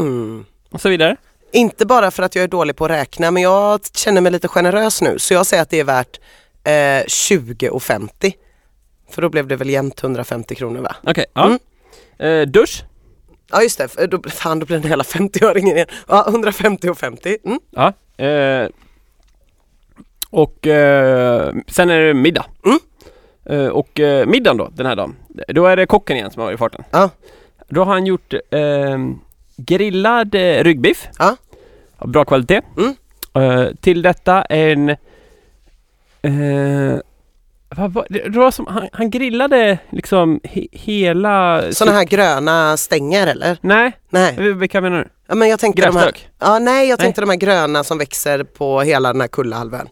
[0.00, 0.44] Mm.
[0.70, 1.16] Och så vidare.
[1.52, 4.48] Inte bara för att jag är dålig på att räkna men jag känner mig lite
[4.48, 6.20] generös nu så jag säger att det är värt
[6.64, 8.32] eh, 20,50.
[9.10, 10.96] För då blev det väl jämnt 150 kronor va?
[11.02, 11.46] Okej, ja.
[11.46, 11.58] Mm.
[12.18, 12.84] Eh, dusch.
[13.50, 15.88] Ja just det, då, fan då blir det hela 50-öringen igen.
[16.08, 17.38] Ja 150 och 50.
[17.44, 17.60] Mm.
[17.70, 17.92] Ja.
[18.24, 18.68] Eh,
[20.30, 22.46] och eh, sen är det middag.
[22.64, 22.78] Mm.
[23.44, 25.16] Eh, och eh, middagen då, den här dagen.
[25.48, 26.84] Då är det kocken igen som har varit i farten.
[26.90, 27.10] Ja.
[27.68, 28.98] Då har han gjort eh,
[29.56, 31.08] grillad eh, ryggbiff.
[31.18, 31.36] Ja.
[31.98, 32.60] Av bra kvalitet.
[32.76, 32.94] Mm.
[33.34, 34.88] Eh, till detta en...
[36.22, 36.98] Eh,
[37.76, 41.62] vad var, det det var som, han, han grillade liksom he, hela...
[41.72, 43.58] Sådana här gröna stänger eller?
[43.60, 44.52] Nej, Nej.
[44.52, 45.08] vilka menar du?
[45.28, 46.28] Ja, men jag tänkte de här, Gräslök?
[46.38, 47.04] ja, nej jag Nej.
[47.04, 49.88] tänkte de här gröna som växer på hela den här Kullahalvön.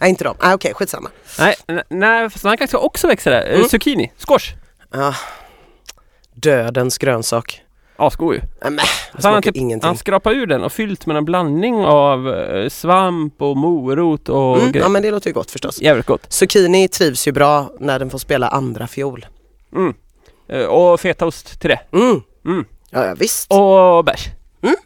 [0.00, 1.10] Nej inte de, ah, okej skitsamma.
[1.38, 1.54] Nej,
[1.88, 3.46] nej fast han kanske också växer där.
[3.48, 3.68] Eh, Mm.
[3.68, 4.54] Zucchini, squash.
[4.92, 5.14] Ja.
[6.34, 7.62] Dödens grönsak.
[8.00, 8.40] Asgod ju.
[8.70, 8.84] Nej,
[9.18, 9.86] Så han, typ, ingenting.
[9.86, 14.58] han skrapar ur den och fyllt med en blandning av eh, svamp och morot och
[14.58, 15.82] Mm, ja men det låter ju gott förstås.
[15.82, 16.32] Jävligt gott.
[16.32, 19.26] Zucchini trivs ju bra när den får spela andra fiol.
[19.74, 19.94] Mm.
[20.48, 21.80] Eh, och fetaost till det.
[21.92, 22.22] Mm.
[22.44, 22.64] Mm.
[22.90, 23.52] Ja, ja visst.
[23.52, 24.26] Och bärs.
[24.62, 24.76] Mm.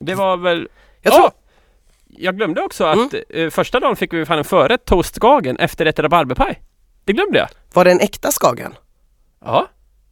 [0.00, 0.68] Det var väl...
[1.02, 1.30] Jag tror-
[2.16, 5.86] jag glömde också att eh, första dagen fick vi fan en förrätt toast Skagen efter
[5.86, 6.60] ett rabarberpaj.
[7.04, 7.48] Det glömde jag.
[7.72, 8.74] Var det en äkta Skagen?
[9.44, 9.66] Ja.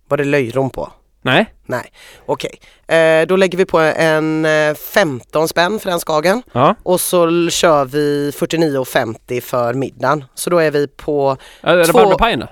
[0.08, 0.90] Var det löjrom på?
[1.22, 1.54] Nej.
[1.66, 1.92] Nej,
[2.26, 2.60] okej.
[2.96, 6.74] Eh, då lägger vi på en eh, 15 spänn för den Skagen Ja.
[6.82, 10.24] och så kör vi 49,50 för middagen.
[10.34, 12.48] Så då är vi på, ja Rabarberpajen då?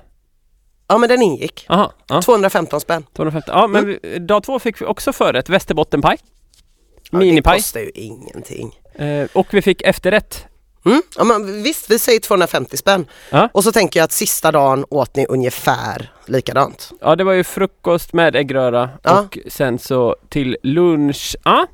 [0.89, 1.67] ja men den ingick.
[1.69, 1.91] Jaha.
[2.09, 2.23] Ja.
[2.23, 3.05] 215 spänn.
[3.17, 3.51] 250.
[3.53, 6.19] Ja men vi, dag två fick vi också förrätt Västerbottenpaj.
[6.23, 7.57] Ja, Det Minipaj.
[7.59, 8.79] kostar ju ingenting.
[8.95, 10.47] Eh, och vi fick efterrätt.
[10.85, 11.03] Mm?
[11.17, 13.07] Ja, men visst, vi säger 250 spänn.
[13.31, 13.49] Ja.
[13.53, 16.91] Och så tänker jag att sista dagen åt ni ungefär likadant.
[17.01, 19.21] Ja det var ju frukost med äggröra Ja.
[19.21, 21.37] och sen så till lunch.
[21.45, 21.67] Ja.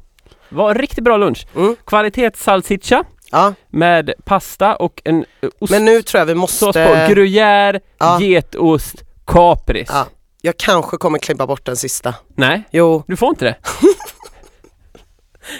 [0.49, 1.47] Var riktigt bra lunch.
[1.57, 1.77] Mm.
[1.87, 5.71] Kvalitetssalsiccia Ja, med pasta och en eh, ost.
[5.71, 6.73] men nu tror jag vi sås måste...
[6.87, 8.21] på gruyère, Ja.
[8.21, 8.95] getost,
[9.27, 9.89] kapris.
[9.93, 10.07] Ja,
[10.43, 12.15] jag kanske kommer klippa bort den sista.
[12.37, 13.57] Nej, Jo, du får inte det.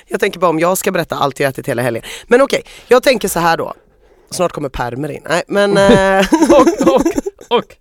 [0.07, 2.03] jag tänker bara om jag ska berätta allt jag ätit hela helgen.
[2.27, 3.75] Men okej, jag tänker så här då.
[4.31, 5.23] Snart kommer permer in.
[5.29, 5.77] Nej men...
[5.77, 7.03] eh, och, och,
[7.59, 7.77] och.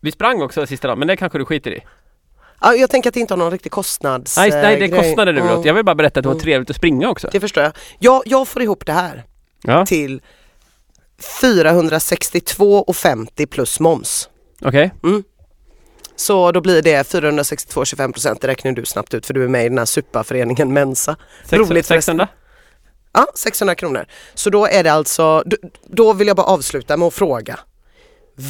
[0.00, 1.80] Vi sprang också sista dagen, men det kanske du skiter i.
[2.60, 4.36] ja, jag tänker att det inte har någon riktig kostnads...
[4.36, 5.00] Nej, nej det eh, grej.
[5.00, 5.62] kostnader vill Mm.
[5.64, 6.42] Jag vill bara berätta att det var Mm.
[6.44, 7.28] trevligt att springa också.
[7.32, 7.72] Det förstår jag.
[7.98, 8.22] jag.
[8.26, 9.24] Jag får ihop det här
[9.62, 10.20] Ja, till
[11.40, 14.28] 462,50 plus moms.
[14.64, 14.90] okej.
[16.16, 19.68] Så då blir det 462,25% det räknar du snabbt ut för du är med i
[19.68, 21.16] den här superföreningen Mensa.
[21.50, 22.18] Roligt förresten.
[22.18, 22.28] 600?
[23.12, 24.04] Ja, 600 kronor.
[24.34, 27.58] Så då är det alltså, då, då vill jag bara avsluta med att fråga.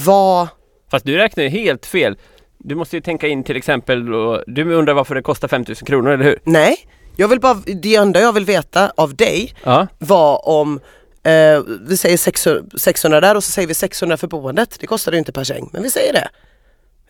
[0.05, 0.49] Vad,
[0.91, 2.17] Fast du räknar ju helt fel.
[2.59, 6.11] Du måste ju tänka in till exempel, då, du undrar varför det kostar 5000 kronor,
[6.11, 6.39] eller hur?
[6.45, 6.77] nej,
[7.17, 9.87] jag vill bara, det enda jag vill veta av dig Ja.
[9.99, 10.81] var om
[11.23, 14.77] eh, vi säger 600, 600 där och så säger vi 600 för boendet.
[14.81, 16.29] Det kostar ju inte per säng, men vi säger det.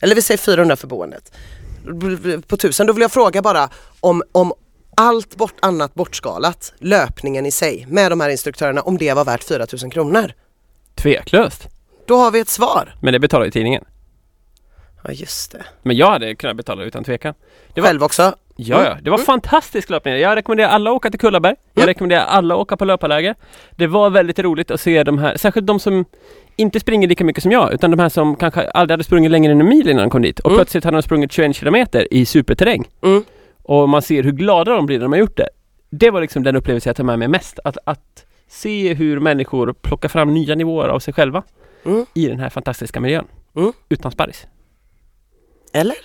[0.01, 1.33] Eller vi säger 400 för boendet.
[2.47, 3.69] På 1000, då vill jag fråga bara
[4.01, 4.53] om, om
[4.97, 9.45] allt bort, annat bortskalat, löpningen i sig med de här instruktörerna, om det var värt
[9.45, 10.33] 4000 kronor.
[10.95, 11.69] Tveklöst.
[12.07, 12.95] Då har vi ett svar.
[13.03, 13.85] Men det betalar ju tidningen.
[15.05, 15.65] Ja just det.
[15.83, 17.35] Men jag hade kunnat betala utan tvekan.
[17.75, 18.35] Det var, Själv också?
[18.57, 20.15] Ja, ja, det var fantastisk löpning.
[20.15, 21.55] Jag rekommenderar alla att åka till Kullaberg.
[21.75, 21.87] Jag Mm.
[21.89, 23.35] rekommenderar alla att åka på löparläger.
[23.71, 26.05] Det var väldigt roligt att se de här, särskilt de som
[26.57, 29.53] inte springer lika mycket som jag, utan de här som kanske aldrig hade sprungit längre
[29.53, 30.41] än en mil innan de kom dit.
[30.41, 30.59] Och Mm.
[30.59, 32.85] plötsligt hade de sprungit 21 kilometer i superterräng.
[33.03, 33.25] Mm.
[33.63, 35.49] Och man ser hur glada de blir när de har gjort det.
[35.91, 37.59] Det var liksom den upplevelse jag tar med mig mest.
[37.65, 41.43] Att, att se hur människor plockar fram nya nivåer av sig själva
[41.85, 42.07] Mm.
[42.15, 43.25] i den här fantastiska miljön.
[43.57, 43.73] Mm.
[43.89, 44.47] Utan sparris.
[45.73, 45.97] Eller?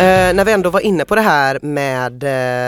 [0.00, 2.22] Eh, när vi ändå var inne på det här med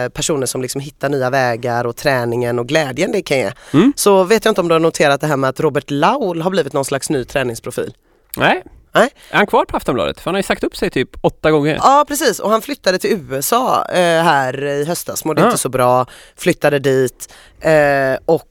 [0.04, 3.52] eh, personer som liksom hittar nya vägar och träningen och glädjen det kan ge.
[3.72, 3.92] Mm.
[3.96, 6.50] Så vet jag inte om du har noterat det här med att Robert Laul har
[6.50, 7.94] blivit någon slags ny träningsprofil.
[8.36, 8.62] Nej.
[8.94, 9.08] Nej.
[9.30, 10.20] Är han kvar på Aftonbladet?
[10.20, 11.78] För han har ju sagt upp sig typ åtta gånger.
[11.82, 15.46] Ja precis och han flyttade till USA eh, här i höstas, mådde Ah.
[15.46, 17.72] inte så bra, flyttade dit eh,
[18.24, 18.48] och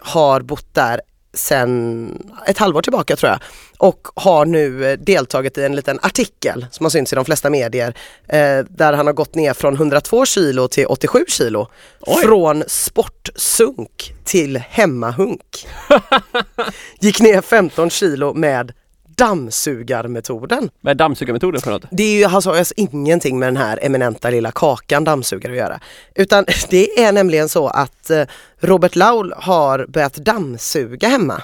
[0.00, 1.00] har bott där
[1.34, 3.38] sen ett halvår tillbaka tror jag
[3.78, 7.50] och har nu eh, deltagit i en liten artikel som har synts i de flesta
[7.50, 7.94] medier
[8.28, 11.68] eh, där han har gått ner från 102 kilo till 87 kilo.
[12.00, 12.22] Oj.
[12.22, 15.66] Från sportsunk till hemmahunk.
[17.00, 18.72] Gick ner 15 kilo med
[19.16, 20.70] dammsugarmetoden.
[20.80, 21.84] Vad är dammsugarmetoden för något?
[21.90, 25.80] Det är ju alltså, alltså ingenting med den här eminenta lilla kakan dammsugare att göra.
[26.14, 28.22] Utan det är nämligen så att eh,
[28.60, 31.42] Robert Laul har börjat dammsuga hemma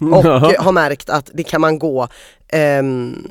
[0.00, 0.52] och Jaha.
[0.54, 2.08] eh, har märkt att det kan man gå
[2.48, 3.26] ehm,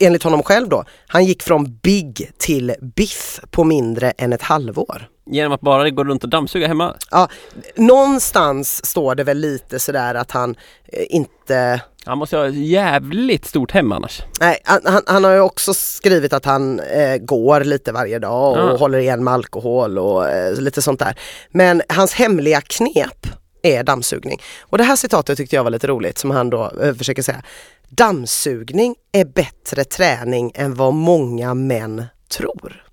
[0.00, 0.84] enligt honom själv då.
[1.06, 5.08] Han gick från big till biff på mindre än ett halvår.
[5.26, 6.96] Genom att bara gå runt och dammsuga hemma?
[7.10, 7.28] Ja,
[7.76, 10.56] någonstans står det väl lite sådär att han
[10.92, 14.22] eh, inte Han måste ha ett jävligt stort hem annars.
[14.40, 18.52] Nej, han, han, han har ju också skrivit att han eh, går lite varje dag
[18.52, 18.76] och Ah.
[18.76, 21.18] håller igen med alkohol och eh, lite sånt där.
[21.50, 23.26] Men hans hemliga knep
[23.62, 24.40] är dammsugning.
[24.60, 27.42] Och det här citatet tyckte jag var lite roligt som han då eh, försöker säga.
[27.88, 32.04] Dammsugning är bättre träning än vad många män
[32.38, 32.84] tror.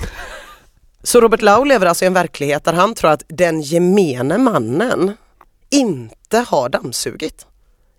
[1.08, 5.12] Så Robert Lau lever alltså i en verklighet där han tror att den gemene mannen
[5.70, 7.46] inte har dammsugit.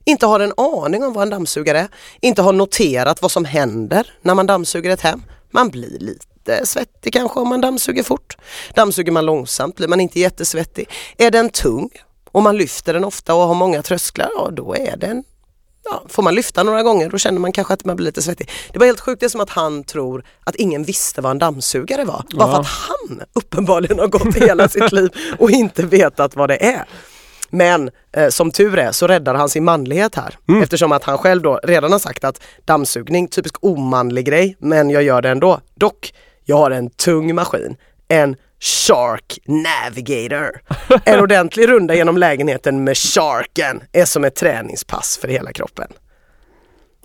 [0.06, 1.88] Inte har en aning om vad en dammsugare är.
[2.22, 5.24] Inte har noterat vad som händer när man dammsuger ett hem.
[5.52, 8.38] Man blir lite svettig kanske om man dammsuger fort.
[8.74, 10.90] Dammsuger man långsamt blir man inte jättesvettig.
[11.18, 11.90] Är den tung
[12.32, 15.24] och man lyfter den ofta och har många trösklar, ja då är den
[15.84, 18.50] Ja, får man lyfta några gånger då känner man kanske att man blir lite svettig.
[18.74, 21.40] Det var helt sjukt, det är som att han tror att ingen visste vad en
[21.40, 22.24] dammsugare var.
[22.34, 22.60] Bara för Ja.
[22.60, 26.86] att han uppenbarligen har gått hela sitt liv och inte vetat vad det är.
[27.50, 30.38] Men eh, som tur är så räddar han sin manlighet här.
[30.48, 30.64] Mm.
[30.64, 35.04] Eftersom att han själv då redan har sagt att dammsugning, typisk omanlig grej, men jag
[35.04, 35.60] gör det ändå.
[35.76, 36.14] Dock,
[36.46, 37.76] jag har en tung maskin.
[38.08, 40.62] En Shark Navigator.
[41.06, 45.88] En ordentlig runda genom lägenheten med Sharken är som ett träningspass för hela kroppen.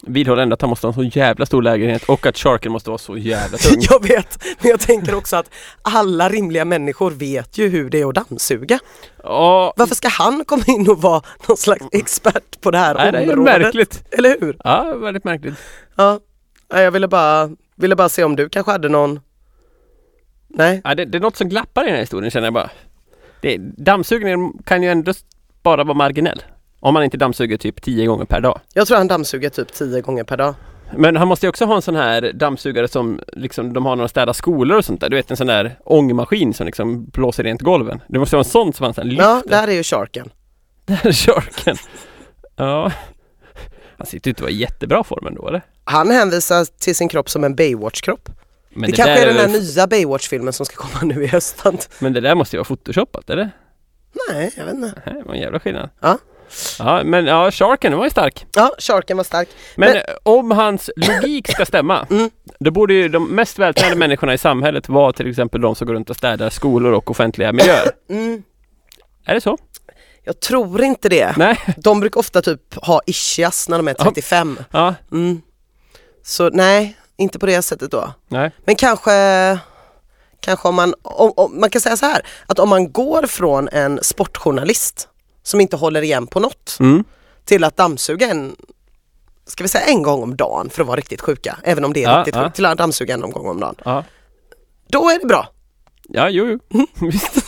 [0.06, 2.90] Vidhåller ändå att han måste ha en så jävla stor lägenhet och att Sharken måste
[2.90, 3.78] vara så jävla tung.
[3.90, 5.50] Jag vet, men jag tänker också att
[5.82, 8.78] alla rimliga människor vet ju hur det är att dammsuga.
[9.22, 13.12] Ja, Varför ska han komma in och vara någon slags expert på det här nej,
[13.12, 13.62] det är området?
[13.62, 14.04] märkligt.
[14.10, 14.56] Eller hur?
[14.64, 15.54] Ja, väldigt märkligt.
[15.96, 16.20] Ja,
[16.68, 19.20] jag ville bara, ville bara se om du kanske hade någon
[20.54, 22.70] Nej, Ja, det, det är något som glappar i den här historien känner jag bara.
[23.40, 25.12] Det, dammsugningen kan ju ändå
[25.62, 26.42] bara vara marginell.
[26.80, 28.60] Om man inte dammsuger typ 10 gånger per dag.
[28.74, 30.54] jag tror han dammsuger typ tio gånger per dag.
[30.96, 34.02] Men han måste ju också ha en sån här dammsugare som liksom de har när
[34.02, 35.08] de städar skolor och sånt där.
[35.08, 38.00] Du vet en sån där ångmaskin som liksom blåser rent golven.
[38.08, 39.24] Det måste vara en sån som han sen lyfter.
[39.24, 40.30] Ja, där är ju Sharken.
[40.86, 41.76] Där är Sharken.
[42.56, 42.92] Ja.
[43.98, 45.62] Han sitter ju inte i jättebra form ändå eller?
[45.84, 48.28] Han hänvisar till sin kropp som en Baywatch-kropp.
[48.74, 51.64] Men Det, kanske är den där nya Baywatch-filmen som ska komma nu i höst.
[51.98, 53.50] Men det där måste ju vara photoshopat eller?
[54.30, 55.02] Nej, jag vet inte.
[55.06, 55.90] Nej, det var en jävla skillnad.
[56.00, 56.18] Ja.
[56.78, 58.46] Ja, men ja, Sharken den var ju stark.
[58.56, 59.48] Ja, Sharken var stark.
[59.76, 62.30] Men, Men- eh, om hans logik ska stämma, Mm.
[62.60, 65.94] då borde ju de mest vältränade människorna i samhället vara till exempel de som går
[65.94, 67.90] runt och städar skolor och offentliga miljöer.
[68.10, 68.42] Mm,
[69.26, 69.58] Är det så?
[70.24, 71.36] jag tror inte det.
[71.36, 71.58] Nej?
[71.76, 74.58] De brukar ofta typ ha ischias när de är 35.
[74.70, 75.40] Ja, Mm.
[76.22, 78.12] Så nej, inte på det sättet då.
[78.28, 78.50] nej.
[78.64, 79.58] Men kanske,
[80.40, 83.68] kanske om man, om, om, man kan säga så här, att om man går från
[83.68, 85.08] en sportjournalist
[85.42, 87.04] som inte håller igen på något Mm.
[87.44, 88.56] till att dammsuga en,
[89.46, 92.04] ska vi säga en gång om dagen för att vara riktigt sjuka, även om det
[92.04, 92.44] är Ja, riktigt ja.
[92.44, 93.74] sjukt, till att dammsuga en gång om dagen.
[93.84, 94.04] Ja,
[94.88, 95.48] Då är det bra.
[96.08, 96.86] ja jo, jo.
[97.10, 97.43] Visst.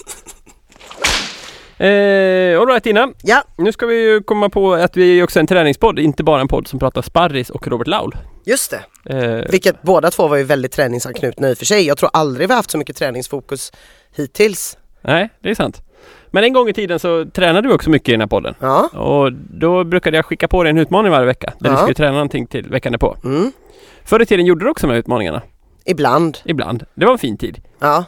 [1.78, 5.40] Eh, all right Ina, Ja, nu ska vi ju komma på att vi är också
[5.40, 8.16] en träningspodd, inte bara en podd som pratar sparris och Robert Laul.
[8.44, 8.70] just
[9.04, 9.14] det.
[9.16, 11.86] Eh, Vilket båda två var ju väldigt träningsanknutna i och för sig.
[11.86, 13.72] Jag tror aldrig vi haft så mycket träningsfokus
[14.16, 14.78] hittills.
[15.00, 15.82] nej, det är sant.
[16.30, 18.54] Men en gång i tiden så tränade du också mycket i den här podden.
[18.60, 21.78] Ja, Och då brukade jag skicka på dig en utmaning varje vecka, där du Ja.
[21.78, 23.16] skulle träna någonting till veckan därpå.
[23.24, 23.52] mm.
[24.04, 25.42] Förr i tiden gjorde du också de här utmaningarna.
[25.84, 26.38] ibland.
[26.44, 26.84] Ibland.
[26.94, 27.60] Det var en fin tid.
[27.78, 28.04] Ja,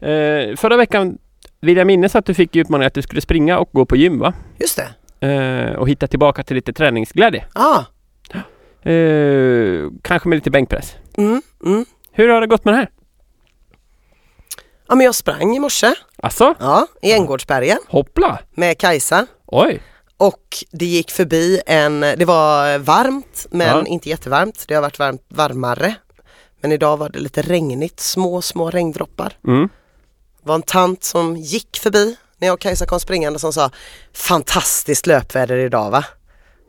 [0.00, 1.18] Eh, förra veckan
[1.62, 4.18] vill jag minnas att du fick utmaningen att du skulle springa och gå på gym
[4.18, 4.34] va?
[4.58, 4.76] just
[5.20, 5.26] det.
[5.28, 7.44] Eh, och hitta tillbaka till lite träningsglädje.
[7.54, 7.84] Ja,
[8.84, 10.96] Eh, kanske med lite bänkpress.
[11.18, 11.84] mm, mm.
[12.12, 12.90] Hur har det gått med det här?
[14.88, 15.94] ja men jag sprang i morse.
[16.22, 18.38] Alltså, Ja, i Änggårdsbergen hoppla!
[18.54, 19.26] med Kajsa.
[19.46, 19.82] Oj!
[20.16, 23.84] Och det gick förbi en, det var varmt men Ja.
[23.86, 24.64] inte jättevarmt.
[24.68, 25.94] Det har varit varmt, varmare.
[26.60, 29.32] Men idag var det lite regnigt, små små regndroppar.
[29.46, 29.68] Mm.
[30.44, 33.70] Var en tant som gick förbi när jag och Kajsa kom springande som sa
[34.14, 36.04] Fantastiskt löpväder idag va?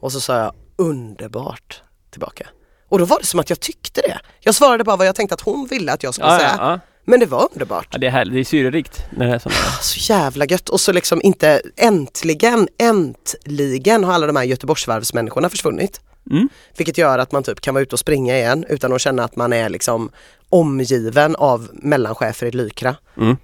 [0.01, 1.81] Och så sa jag underbart
[2.11, 2.47] tillbaka.
[2.89, 4.19] Och då var det som att jag tyckte det.
[4.39, 6.55] Jag svarade bara vad jag tänkte att hon ville att jag skulle Ja, ja, säga.
[6.59, 6.79] ja.
[7.05, 7.87] Men det var underbart.
[7.91, 8.33] ja, det är härligt.
[8.33, 12.67] Det är syrerikt när det är sådana Så jävla gött och så liksom inte äntligen,
[12.79, 16.01] äntligen har alla de här Göteborgsvarvsmänniskorna försvunnit.
[16.31, 16.49] Mm.
[16.77, 19.35] Vilket gör att man typ kan vara ute och springa igen utan att känna att
[19.35, 20.11] man är liksom
[20.49, 22.95] omgiven av mellanchefer i Lykra.
[23.17, 23.37] Mm.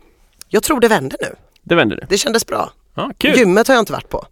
[0.49, 1.35] Jag tror det vänder nu.
[1.63, 2.03] Det vänder du.
[2.09, 2.71] Det kändes bra.
[2.95, 3.37] Ja, kul!
[3.37, 4.25] Gymmet har jag inte varit på.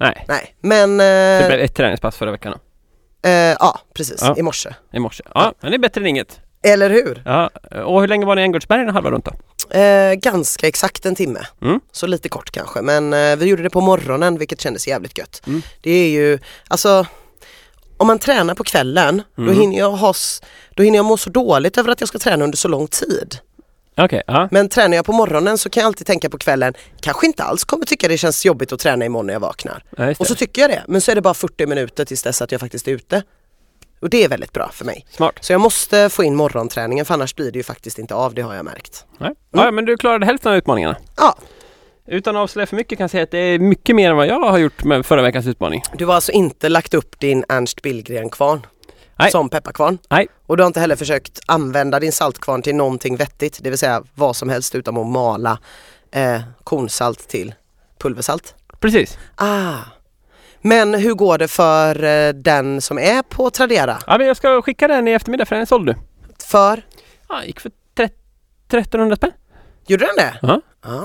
[0.00, 0.24] Nej.
[0.28, 4.34] Nej, men Det eh, blev ett träningspass förra veckan då, eh, ja precis, Ja.
[4.38, 4.74] i morse.
[4.92, 5.22] i morse.
[5.34, 6.40] Ja, men det är bättre än inget.
[6.64, 7.22] Eller hur?
[7.24, 7.50] Ja,
[7.84, 9.78] och hur länge var ni i Änggårdsbergen halva runt då?
[9.78, 11.40] Eh, ganska exakt en timme.
[11.62, 11.80] Mm.
[11.92, 15.42] Så lite kort kanske men eh, vi gjorde det på morgonen vilket kändes jävligt gött.
[15.46, 15.62] Mm.
[15.80, 17.06] Det är ju, alltså
[17.96, 19.60] om man tränar på kvällen då, Mm.
[19.60, 20.14] hinner jag ha,
[20.70, 23.36] då hinner jag må så dåligt över att jag ska träna under så lång tid.
[23.96, 24.48] Okej, ja.
[24.50, 27.64] Men tränar jag på morgonen så kan jag alltid tänka på kvällen, kanske inte alls
[27.64, 29.84] kommer tycka det känns jobbigt att träna imorgon när jag vaknar.
[29.96, 32.42] ja Och så tycker jag det, men så är det bara 40 minuter tills dess
[32.42, 33.22] att jag faktiskt är ute.
[34.00, 35.06] Och det är väldigt bra för mig.
[35.10, 35.34] Smart.
[35.40, 38.42] Så jag måste få in morgonträningen för annars blir det ju faktiskt inte av, det
[38.42, 39.06] har jag märkt.
[39.18, 39.34] Nej.
[39.50, 40.96] Ja, men du klarade hälften av utmaningarna.
[41.16, 41.36] Ja,
[42.06, 44.26] Utan att avslöja för mycket kan jag säga att det är mycket mer än vad
[44.26, 45.82] jag har gjort med förra veckans utmaning.
[45.98, 48.66] du har alltså inte lagt upp din Ernst Billgren-kvarn
[49.16, 49.30] Nej.
[49.30, 49.98] som pepparkvarn.
[50.10, 50.28] Nej.
[50.46, 54.02] Och du har inte heller försökt använda din saltkvarn till någonting vettigt, det vill säga
[54.14, 55.58] vad som helst utom att mala
[56.10, 57.54] eh, kornsalt till
[57.98, 58.54] pulversalt.
[58.80, 59.18] Precis.
[59.34, 59.74] Ah.
[60.60, 63.98] Men hur går det för eh, den som är på Tradera?
[64.06, 65.94] Ja, men jag ska skicka den i eftermiddag för den är såld nu.
[66.44, 66.82] För,
[67.28, 68.08] Ja, gick för tre-
[68.68, 69.30] 1300 spänn.
[69.86, 70.38] gjorde den det?
[70.42, 70.60] Ja.
[70.80, 71.02] Ah.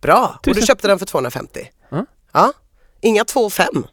[0.00, 0.66] Bra, och du Tusen.
[0.66, 1.70] köpte den för 250?
[1.88, 2.06] Ja.
[2.32, 2.52] Ja.
[3.00, 3.84] Inga 2,5.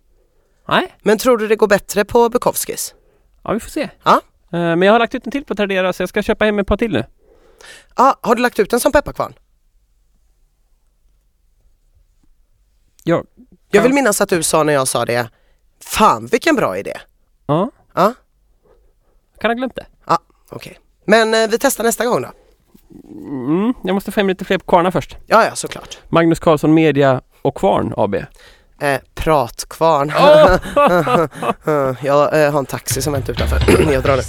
[0.70, 2.96] Nej, Men tror du det går bättre på Bukowskis?
[3.44, 3.90] ja vi får se.
[4.04, 4.12] Ja.
[4.52, 6.60] Eh, Men jag har lagt ut en till på Tradera så jag ska köpa hem
[6.60, 7.06] ett par till nu.
[7.96, 9.34] Ja, har du lagt ut den som pepparkvarn?
[13.04, 13.24] Ja.
[13.72, 15.30] Jag vill minnas att du sa när jag sa det,
[15.84, 16.94] fan vilken bra idé.
[17.46, 17.72] Ja.
[17.96, 18.14] Ja,
[19.40, 19.86] Kan ha glömt det.
[20.50, 20.80] okej.
[21.06, 22.30] Men eh, vi testar nästa gång då.
[23.20, 25.18] Mm, jag måste få hem lite fler kvarnar först.
[25.28, 25.98] Ja, ja såklart.
[26.10, 28.16] Magnus Carlsson Media och Kvarn AB.
[28.82, 30.10] Eh, pratkvarn.
[32.02, 33.92] jag eh, har en taxi som väntar utanför.
[33.94, 34.22] jag drar nu.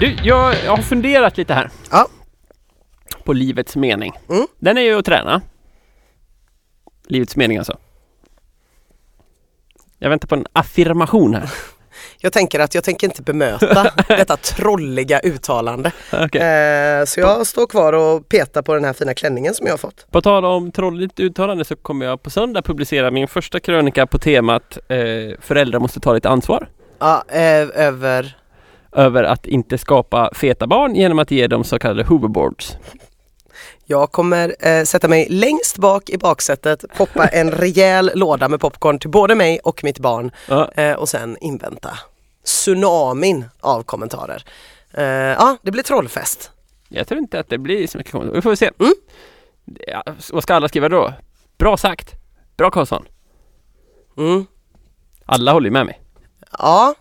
[0.00, 1.70] Du, jag, jag har funderat lite här.
[1.90, 2.08] Ja.
[3.24, 4.12] På livets mening.
[4.28, 4.46] Mm.
[4.58, 5.40] Den är ju att träna.
[7.06, 7.78] Livets mening alltså.
[9.98, 11.50] Jag väntar på en affirmation här.
[12.18, 15.92] Jag tänker att jag tänker inte bemöta detta trolliga uttalande.
[16.12, 16.40] Okej.
[16.40, 19.78] Eh, så jag står kvar och petar på den här fina klänningen som jag har
[19.78, 20.06] fått.
[20.10, 24.18] På tal om trolligt uttalande så kommer jag på söndag publicera min första krönika på
[24.18, 24.98] temat eh,
[25.40, 26.68] Föräldrar måste ta lite ansvar.
[26.98, 28.36] Ja, eh, över...
[28.92, 32.76] Över att inte skapa feta barn genom att ge dem så kallade hoverboards.
[33.90, 38.98] Jag kommer eh, sätta mig längst bak i baksätet, poppa en rejäl låda med popcorn
[38.98, 41.98] till både mig och mitt barn Ja, eh, och sen invänta
[42.44, 44.44] tsunamin av kommentarer.
[44.92, 46.50] Eh, ja, det blir trollfest.
[46.88, 48.36] jag tror inte att det blir så mycket kommentarer.
[48.36, 48.70] Vi får se.
[48.78, 48.94] Mm.
[49.86, 51.12] Ja, vad ska alla skriva då?
[51.58, 52.14] Bra sagt!
[52.56, 53.04] Bra Karlsson!
[54.18, 54.46] Mm.
[55.24, 56.00] Alla håller ju med mig.
[56.58, 56.94] Ja,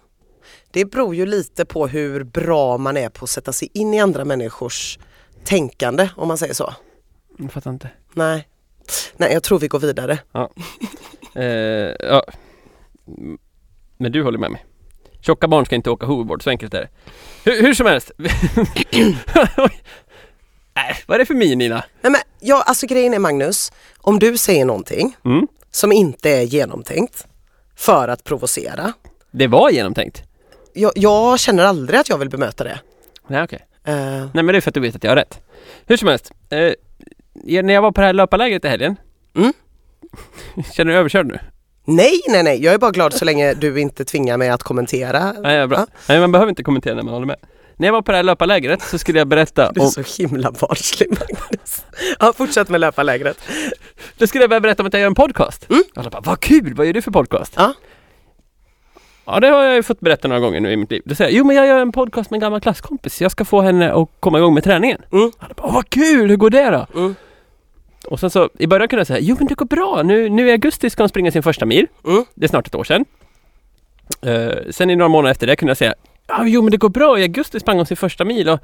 [0.71, 3.99] det beror ju lite på hur bra man är på att sätta sig in i
[3.99, 4.99] andra människors
[5.47, 6.73] tänkande om man säger så.
[7.37, 7.89] Jag fattar inte.
[8.13, 8.47] Nej,
[9.17, 10.17] Nej jag tror vi går vidare.
[11.35, 12.23] Eh, ja.
[13.97, 14.65] Men du håller med mig.
[15.21, 16.89] Tjocka barn ska inte åka hoverboard, så enkelt är det.
[17.51, 18.11] Hur, hur som helst.
[20.75, 21.83] Nej, vad är det för min Nina?
[22.01, 25.47] Nej, men, ja, alltså grejen är Magnus, om du säger någonting Mm.
[25.71, 27.27] som inte är genomtänkt
[27.75, 28.93] för att provocera.
[29.31, 30.23] Det var genomtänkt.
[30.73, 32.79] Jag, jag känner aldrig att jag vill bemöta det.
[33.27, 33.66] Nej okej.
[33.87, 33.93] Eh,
[34.33, 35.39] Nej men det är för att du vet att jag har rätt.
[35.85, 36.31] Hur som helst.
[36.49, 36.73] Eh,
[37.63, 38.95] när jag var på det här löparlägret i helgen.
[39.35, 39.53] Mm.
[40.73, 41.39] Känner du dig överkörd nu?
[41.85, 45.31] nej, nej, nej, jag är bara glad så länge du inte tvingar mig att kommentera.
[45.31, 45.79] Nej, bra.
[45.79, 45.87] Ja.
[46.09, 47.37] Nej, man behöver inte kommentera när man håller med.
[47.75, 49.91] När jag var på det här löparlägret så skulle jag berätta Du är om...
[49.91, 51.85] så himla barnslig Magnus.
[52.19, 53.37] Ja, fortsätt med löparlägret.
[54.17, 55.69] Då skulle jag börja berätta om att jag gör en podcast.
[55.69, 55.83] Mm.
[55.95, 57.53] Alla bara, vad kul, vad gör du för podcast?
[57.55, 57.73] Ja.
[59.27, 61.01] Ja det har jag ju fått berätta några gånger nu i mitt liv.
[61.05, 63.21] Då säger jag, jo men jag gör en podcast med en gammal klasskompis.
[63.21, 65.01] Jag ska få henne att komma igång med träningen.
[65.11, 65.31] Mm.
[65.39, 66.99] Alla bara, vad kul, hur går det då?
[66.99, 67.15] Mm.
[68.07, 70.01] Och sen så i början kunde jag säga, jo men det går bra.
[70.03, 71.87] Nu, nu i augusti ska hon springa sin första mil.
[72.07, 72.25] Mm.
[72.35, 73.05] Det är snart ett år sedan.
[74.21, 75.93] Eh, sen i några månader efter det kunde jag säga,
[76.27, 77.19] ja jo men det går bra.
[77.19, 78.59] I augusti sprang hon sin första mil och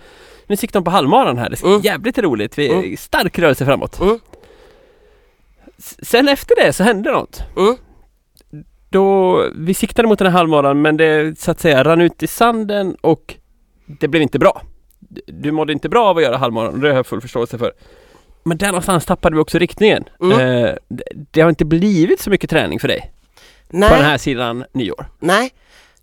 [0.47, 1.49] nu siktar hon på halvmaran här.
[1.49, 1.81] Det är Mm.
[1.81, 2.57] jävligt roligt.
[2.57, 2.97] Vi Mm.
[2.97, 3.99] Stark rörelse framåt.
[4.01, 4.19] Mm.
[6.01, 7.43] Sen efter det så hände något.
[8.93, 12.27] Då, vi siktade mot den här halvmaran men det så att säga rann ut i
[12.27, 13.35] sanden och
[13.99, 14.61] det blev inte bra.
[15.25, 17.71] Du mådde inte bra av att göra halvmaran och det har jag full förståelse för.
[18.43, 20.03] Men där någonstans tappade vi också riktningen.
[20.21, 20.39] Mm.
[20.39, 22.99] Eh, det, det har inte blivit så mycket träning för dig
[23.67, 25.05] på den Nej, här sidan nyår.
[25.19, 25.51] nej,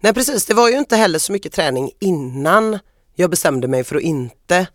[0.00, 0.46] nej precis.
[0.46, 2.78] Det var ju inte heller så mycket träning innan
[3.14, 4.66] jag bestämde mig för att inte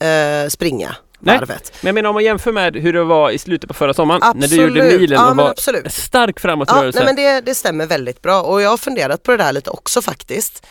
[0.00, 1.38] eh, springa Nej.
[1.38, 1.72] varvet.
[1.80, 4.20] Men jag menar om man jämför med hur det var i slutet på förra sommaren
[4.24, 4.76] när du Absolut.
[4.76, 5.92] gjorde milen Ja, och var absolut.
[5.92, 6.98] stark Ja, framåtrörelse.
[6.98, 9.70] nej, men det, det stämmer väldigt bra och jag har funderat på det där lite
[9.70, 10.66] också faktiskt.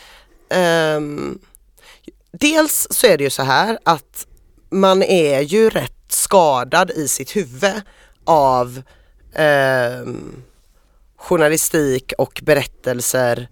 [0.50, 1.40] Ehm,
[2.32, 4.28] dels så är det ju så här att
[4.70, 7.82] man är ju rätt skadad i sitt huvud
[8.26, 8.82] av
[9.36, 10.44] ehm,
[11.18, 13.48] journalistik och berättelser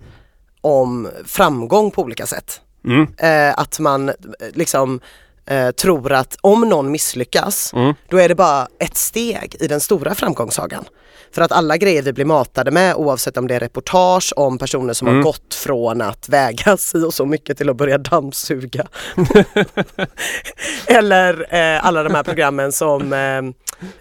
[0.61, 2.61] om framgång på olika sätt.
[2.85, 4.11] Mm, Eh, att man
[4.53, 4.99] liksom
[5.45, 7.93] eh, tror att om någon misslyckas mm.
[8.09, 10.85] då är det bara ett steg i den stora framgångssagan.
[11.31, 14.93] För att alla grejer vi blir matade med oavsett om det är reportage om personer
[14.93, 15.17] som Mm.
[15.17, 18.87] har gått från att väga si och så mycket till att börja dammsuga.
[20.87, 23.13] Eller eh, alla de här programmen som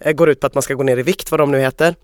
[0.00, 1.94] eh, går ut på att man ska gå ner i vikt, vad de nu heter.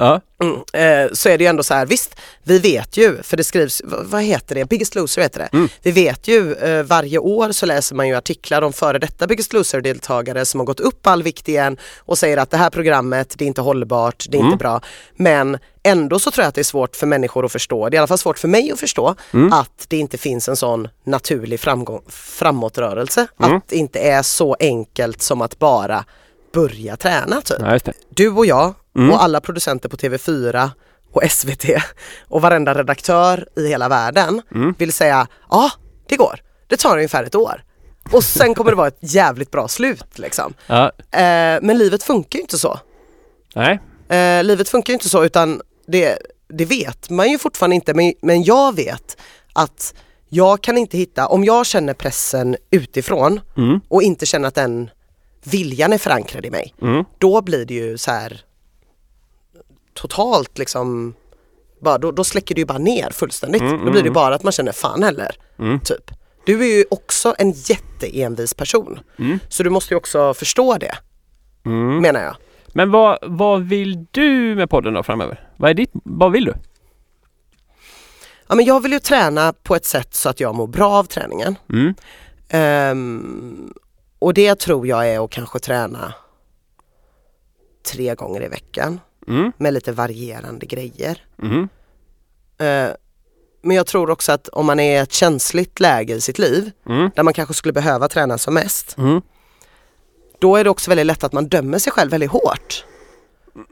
[0.00, 3.36] Ja, Mm, eh, så är det ju ändå så här, visst vi vet ju, för
[3.36, 5.56] det skrivs, vad, heter det, Biggest Loser heter det.
[5.56, 5.68] Mm.
[5.82, 9.52] Vi vet ju, eh, varje år så läser man ju artiklar om före detta Biggest
[9.52, 13.44] Loser-deltagare som har gått upp all vikt igen och säger att det här programmet, det
[13.44, 14.52] är inte hållbart, det är Mm.
[14.52, 14.80] inte bra.
[15.16, 17.96] Men ändå så tror jag att det är svårt för människor att förstå, det är
[17.96, 19.52] i alla fall svårt för mig att förstå, Mm.
[19.52, 23.26] att det inte finns en sån naturlig framgång, framåtrörelse.
[23.40, 23.56] Mm.
[23.56, 26.04] Att det inte är så enkelt som att bara
[26.52, 27.78] börja träna typ ja
[28.10, 29.10] du och jag Mm.
[29.12, 30.70] och alla producenter på TV4
[31.12, 31.64] och SVT
[32.28, 34.74] och varenda redaktör i hela världen Mm.
[34.78, 35.70] vill säga ja,
[36.08, 36.40] det går.
[36.66, 37.64] Det tar ungefär ett år.
[38.12, 40.54] Och sen kommer det vara ett jävligt bra slut liksom.
[40.66, 42.78] Ja, Eh, men livet funkar ju inte så.
[43.54, 43.80] nej.
[44.08, 46.18] Eh, livet funkar ju inte så utan det,
[46.48, 49.16] det vet man ju fortfarande inte men, men jag vet
[49.52, 49.94] att
[50.28, 53.80] jag kan inte hitta, om jag känner pressen utifrån Mm.
[53.88, 54.90] och inte känner att den
[55.44, 56.74] viljan är förankrad i mig.
[56.82, 57.04] Mm.
[57.18, 58.40] Då blir det ju så här
[59.94, 61.14] totalt liksom
[61.80, 63.62] bara, då, då släcker det ju bara ner fullständigt.
[63.62, 65.36] Mm, då blir det mm, bara att man känner fan heller.
[65.58, 65.80] Mm.
[65.80, 66.10] Typ.
[66.46, 69.00] Du är ju också en jätteenvis person.
[69.18, 69.38] Mm.
[69.48, 70.98] Så du måste ju också förstå det
[71.68, 72.36] menar jag.
[72.68, 75.48] Men vad, vad vill du med podden då framöver?
[75.56, 76.54] Vad är ditt, vad vill du?
[78.48, 81.04] Ja, men jag vill ju träna på ett sätt så att jag mår bra av
[81.04, 81.56] träningen.
[81.72, 81.94] Mm.
[82.48, 83.74] Ehm,
[84.18, 86.14] och det tror jag är att kanske träna
[87.92, 89.52] tre gånger i veckan Mm.
[89.56, 91.24] med lite varierande grejer.
[91.42, 91.68] Mm.
[92.58, 92.94] Eh,
[93.62, 96.70] men jag tror också att om man är i ett känsligt läge i sitt liv
[96.88, 97.10] Mm.
[97.16, 98.98] där man kanske skulle behöva träna som mest.
[98.98, 99.22] Mm.
[100.38, 102.84] Då är det också väldigt lätt att man dömer sig själv väldigt hårt.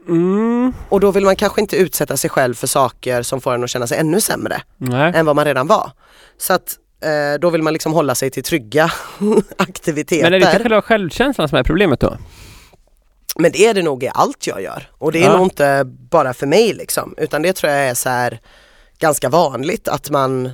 [0.07, 0.73] Mm.
[0.89, 3.69] Och då vill man kanske inte utsätta sig själv för saker som får en att
[3.69, 5.13] känna sig ännu sämre Nej.
[5.15, 5.91] än vad man redan var.
[6.37, 6.77] Så att
[7.39, 8.91] då vill man liksom hålla sig till trygga
[9.57, 10.23] aktiviteter.
[10.23, 12.17] Men är det inte själva självkänslan som är problemet då?
[13.39, 14.89] Men det är det nog i allt jag gör.
[14.97, 15.37] Och det är Ja.
[15.37, 17.13] nog inte bara för mig liksom.
[17.17, 18.39] Utan det tror jag är så här
[18.99, 20.49] ganska vanligt att man,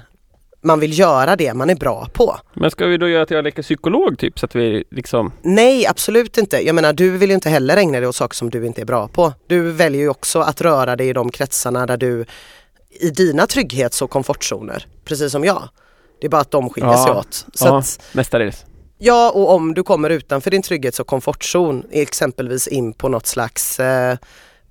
[0.64, 2.38] man vill göra det man är bra på.
[2.54, 5.88] Men ska vi då göra att jag leker psykolog typ så att vi liksom Nej
[5.88, 6.66] absolut inte.
[6.66, 8.86] Jag menar du vill ju inte heller ägna dig åt saker som du inte är
[8.86, 9.34] bra på.
[9.48, 12.26] Du väljer ju också att röra dig i de kretsarna där du
[12.89, 15.70] i dina trygghets och komfortzoner, precis som jag.
[16.24, 17.03] Det är bara att de skiljer Ja.
[17.03, 17.45] sig åt.
[17.53, 17.78] Så Ja.
[17.80, 18.65] att, mestadels
[18.97, 23.80] Ja, och om du kommer utanför din trygghets och komfortzon, exempelvis in på något slags
[23.80, 24.17] eh,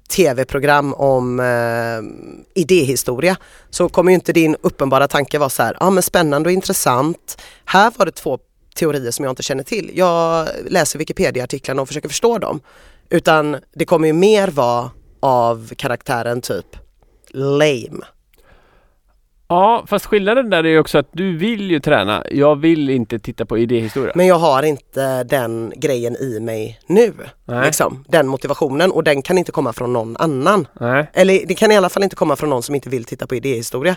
[0.09, 3.37] tv-program om eh, idéhistoria,
[3.71, 6.53] så kommer ju inte din uppenbara tanke vara så här, ja ah, men spännande och
[6.53, 7.41] intressant.
[7.65, 8.39] Här var det två
[8.77, 9.91] teorier som jag inte känner till.
[9.95, 12.61] Jag läser Wikipedia-artiklarna och försöker förstå dem.
[13.11, 14.91] Utan det kommer ju mer vara
[15.21, 16.77] av karaktären typ
[17.31, 18.05] lame.
[19.53, 22.25] Ja fast skillnaden där är ju också att du vill ju träna.
[22.31, 24.13] Jag vill inte titta på idéhistoria.
[24.15, 27.13] Men jag har inte den grejen i mig nu.
[27.45, 27.67] Nej.
[27.67, 30.67] Liksom, den motivationen och den kan inte komma från någon annan.
[30.81, 31.11] Nej.
[31.13, 33.35] Eller det kan i alla fall inte komma från någon som inte vill titta på
[33.35, 33.97] idéhistoria.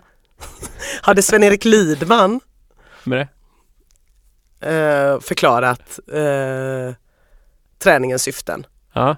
[1.02, 2.40] Hade Sven-Erik Lidman
[3.04, 3.28] Med
[4.60, 4.70] det?
[4.70, 6.96] eh, förklarat eh,
[7.84, 8.66] träningens syften?
[8.94, 9.16] Ja.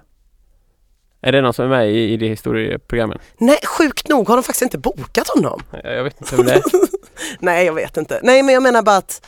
[1.20, 3.18] Är det någon som är med i idéhistorieprogrammen?
[3.38, 5.60] Nej, sjukt nog har de faktiskt inte bokat honom.
[5.82, 6.62] Jag jag vet inte vem det är.
[7.40, 8.20] Nej, jag vet inte.
[8.22, 9.26] Nej, men jag menar bara att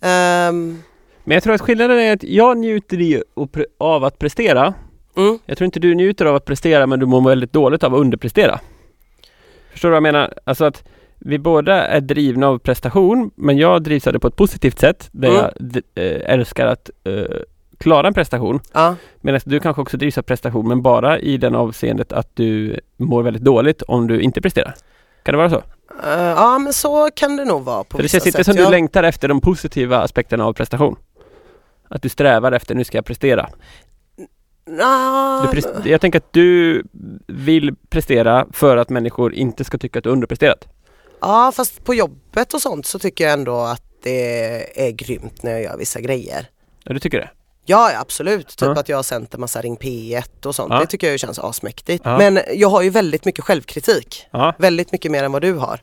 [0.00, 0.82] ehm,
[1.24, 3.22] Men jag tror att skillnaden är att jag njuter i
[3.78, 4.74] av att prestera.
[5.16, 7.94] mm, Jag tror inte du njuter av att prestera men du mår väldigt dåligt av
[7.94, 8.60] att underprestera.
[9.72, 10.34] Förstår du vad jag menar?
[10.44, 10.84] Alltså att
[11.18, 15.08] vi båda är drivna av prestation men jag drivs av det på ett positivt sätt
[15.12, 15.40] där Mm.
[15.94, 17.24] jag eh, älskar att eh,
[17.80, 18.60] klara en prestation.
[18.72, 22.80] ja, Medan du kanske också drivs av prestation men bara i den avseendet att du
[22.96, 24.74] mår väldigt dåligt om du inte presterar.
[25.22, 25.62] Kan det vara så?
[26.04, 28.44] eh, ja, men så kan det nog vara på För det vissa känns inte sätt.
[28.46, 30.96] som du Jag- längtar efter de positiva aspekterna av prestation.
[31.88, 33.48] Att du strävar efter, nu ska jag prestera.
[34.66, 34.72] Du
[35.60, 36.82] pres- jag tänker att du
[37.26, 40.68] vill prestera för att människor inte ska tycka att du underpresterat.
[41.20, 45.50] Ja fast på jobbet och sånt så tycker jag ändå att det är grymt när
[45.52, 46.46] jag gör vissa grejer.
[46.84, 47.30] Ja, du tycker det?
[47.70, 48.80] Ja absolut, typ Ja.
[48.80, 50.72] att jag har sänt en massa Ring P1 och sånt.
[50.72, 50.80] Ja.
[50.80, 52.02] Det tycker jag ju känns asmäktigt.
[52.04, 52.18] Ja.
[52.18, 54.26] Men jag har ju väldigt mycket självkritik.
[54.58, 55.80] Väldigt mycket mer än vad du har.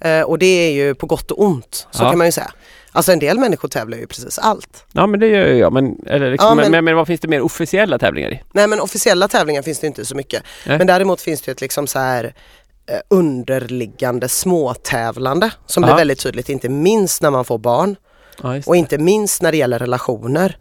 [0.00, 2.50] Eh, och det är ju på gott och ont, så kan man ju säga.
[2.92, 4.84] Alltså en del människor tävlar ju precis allt.
[4.92, 5.72] ja men det gör ju jag.
[5.72, 6.70] Men, eller liksom, Ja, men...
[6.70, 8.42] men- Men, vad finns det mer officiella tävlingar i?
[8.52, 10.42] Nej men officiella tävlingar finns det inte så mycket.
[10.66, 10.78] Nej.
[10.78, 12.24] Men däremot finns det ju ett liksom så här
[12.86, 15.86] eh, underliggande småtävlande som Ja.
[15.86, 17.96] blir väldigt tydligt, inte minst när man får barn.
[18.42, 20.56] Ja, Och inte minst när det gäller relationer.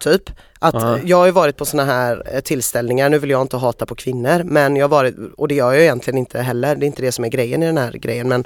[0.00, 0.22] Typ.
[0.58, 0.98] Att Ja.
[1.04, 3.94] Jag har ju varit på såna här eh, tillställningar, nu vill jag inte hata på
[3.94, 7.02] kvinnor men jag har varit, och det gör jag egentligen inte heller, det är inte
[7.02, 8.44] det som är grejen i den här grejen men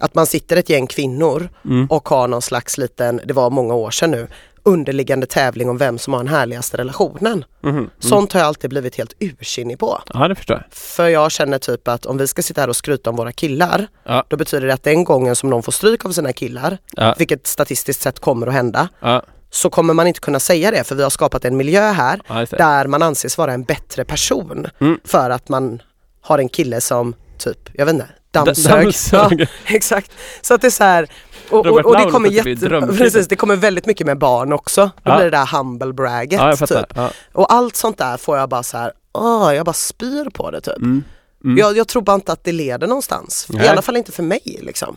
[0.00, 1.86] att man sitter ett gäng kvinnor Mm.
[1.90, 4.28] och har någon slags liten, det var många år sedan nu,
[4.62, 7.44] underliggande tävling om vem som har den härligaste relationen.
[7.60, 7.90] Mhm, mm.
[7.98, 10.00] Sånt har jag alltid blivit helt ursinnig på.
[10.14, 10.64] Ja, det förstår jag.
[10.78, 13.86] För jag känner typ att om vi ska sitta här och skryta om våra killar,
[14.04, 14.24] Ja.
[14.28, 17.46] då betyder det att den gången som någon får stryk av sina killar, Ja, vilket
[17.46, 21.02] statistiskt sett kommer att hända, ja, så kommer man inte kunna säga det för vi
[21.02, 24.98] har skapat en miljö här ja där man anses vara en bättre person Mm.
[25.04, 25.82] för att man
[26.20, 28.82] har en kille som typ, jag vet inte, Da- dammsög.
[28.84, 29.40] dammsög.
[29.40, 30.12] Ja, exakt.
[30.42, 31.08] Så att det är så här,
[31.50, 34.80] och, och, och det kommer jätte, precis, det kommer väldigt mycket med barn också.
[34.84, 35.16] Då Ja.
[35.16, 36.86] blir det där humble bragget Ja, typ.
[36.94, 37.10] Ja.
[37.32, 40.60] Och allt sånt där får jag bara så här, åh, jag bara spyr på det
[40.60, 40.76] typ.
[40.76, 41.04] Mm.
[41.44, 41.58] Mm.
[41.58, 43.46] Jag, jag tror bara inte att det leder någonstans.
[43.50, 43.68] I Nej.
[43.68, 44.96] alla fall inte för mig liksom.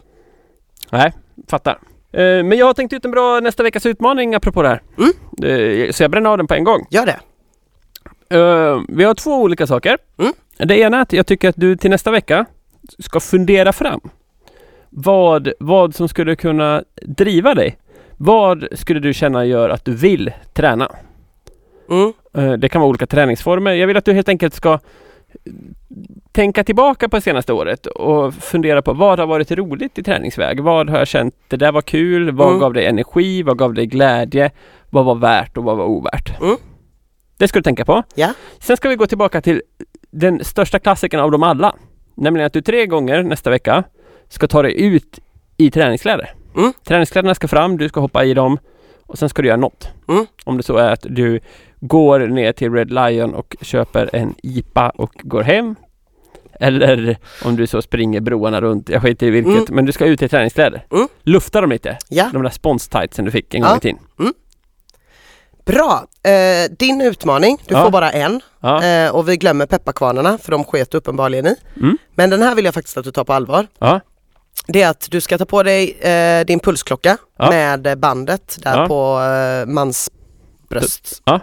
[0.91, 1.13] Nej,
[1.49, 1.79] fattar.
[2.11, 4.81] Eh, Men jag har tänkt ut en bra nästa veckas utmaning apropå det här.
[4.97, 5.85] Mm.
[5.87, 6.85] Eh, Så jag bränner av den på en gång.
[6.89, 7.19] Gör det.
[8.37, 9.97] Eh, Vi har två olika saker.
[10.19, 10.33] Mm.
[10.57, 12.45] Det ena är att jag tycker att du till nästa vecka
[12.99, 13.99] ska fundera fram
[14.89, 17.77] vad, vad som skulle kunna driva dig.
[18.17, 20.91] Vad skulle du känna gör att du vill träna?
[21.89, 22.59] Mm.
[22.59, 23.73] Det kan vara olika träningsformer.
[23.73, 24.79] Jag vill att du helt enkelt ska
[26.31, 30.59] tänka tillbaka på det senaste året och fundera på vad har varit roligt i träningsväg?
[30.59, 32.59] Vad har jag känt, det där var kul, vad Mm.
[32.59, 34.51] gav dig energi, vad gav dig glädje,
[34.89, 36.41] vad var värt och vad var ovärt?
[36.41, 36.55] Mm.
[37.37, 38.03] Det ska du tänka på.
[38.15, 38.33] Ja.
[38.59, 39.61] Sen ska vi gå tillbaka till
[40.11, 41.75] den största klassikern av dem alla.
[42.15, 43.83] Nämligen att du tre gånger nästa vecka
[44.29, 45.19] ska ta dig ut
[45.57, 46.33] i träningskläder.
[46.57, 46.73] Mm.
[46.83, 48.59] Träningskläderna ska fram, du ska hoppa i dem
[49.05, 49.89] och sen ska du göra något.
[50.07, 50.25] Mm.
[50.45, 51.39] Om det så är att du
[51.79, 55.75] går ner till Red Lion och köper en IPA och går hem.
[56.61, 59.65] Eller om du så springer broarna runt, jag skiter i vilket, Mm.
[59.75, 60.85] men du ska ut i träningskläder.
[60.91, 61.07] Mm.
[61.23, 63.77] Lufta dem lite, Ja, de där sponstightsen du fick en gång Ja.
[63.77, 63.99] i tiden.
[65.65, 66.03] bra.
[66.23, 67.83] Eh, din utmaning, du Ja.
[67.83, 68.41] får bara en.
[68.59, 71.55] Ja, Eh, och vi glömmer pepparkvarnarna för de sket uppenbarligen i.
[71.77, 71.97] Mm.
[72.15, 73.67] Men den här vill jag faktiskt att du tar på allvar.
[73.79, 73.99] ja,
[74.67, 79.19] Det är att du ska ta på dig eh, din pulsklocka med bandet där på
[79.21, 80.18] eh, mansbröstdelen.
[81.25, 81.39] Ja.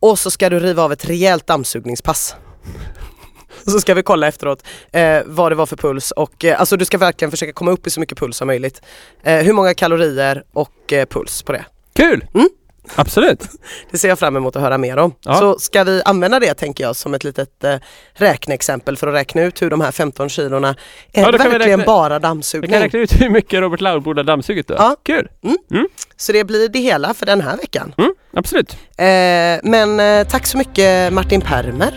[0.00, 2.34] Och så ska du riva av ett rejält dammsugningspass.
[3.66, 4.62] Så ska vi kolla efteråt
[4.92, 7.86] eh, vad det var för puls och eh, alltså du ska verkligen försöka komma upp
[7.86, 8.82] i så mycket puls som möjligt.
[9.22, 11.64] Eh, hur många kalorier och eh, puls på det.
[11.92, 12.24] kul!
[12.34, 12.48] Mm.
[12.96, 13.40] Absolut!
[13.90, 15.14] Det ser jag fram emot att höra mer om.
[15.20, 15.34] Ja.
[15.34, 17.74] Så ska vi använda det tänker jag som ett litet eh,
[18.14, 20.74] räkneexempel för att räkna ut hur de här 15 kilorna, är
[21.22, 22.70] Ja, det då kan vi verkligen räkna- bara Vi kan dammsugning?
[22.80, 24.74] räkna ut hur mycket Robert Laul borde ha dammsugit då.
[24.78, 24.96] Ja.
[25.02, 25.28] Kul!
[26.16, 27.94] Så det blir det hela för den här veckan.
[27.98, 28.72] Mm, absolut!
[28.98, 29.06] Eh,
[29.70, 31.94] men eh, tack så mycket Martin Permer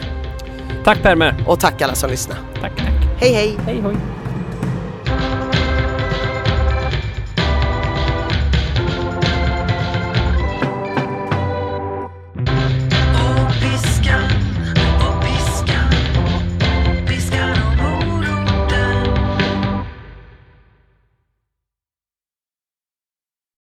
[0.85, 1.35] Tack Permer!
[1.47, 2.37] och tack alla som lyssnar.
[2.61, 2.93] Tack, tack!
[3.19, 3.57] Hej hej!
[3.65, 3.95] Hej hoj!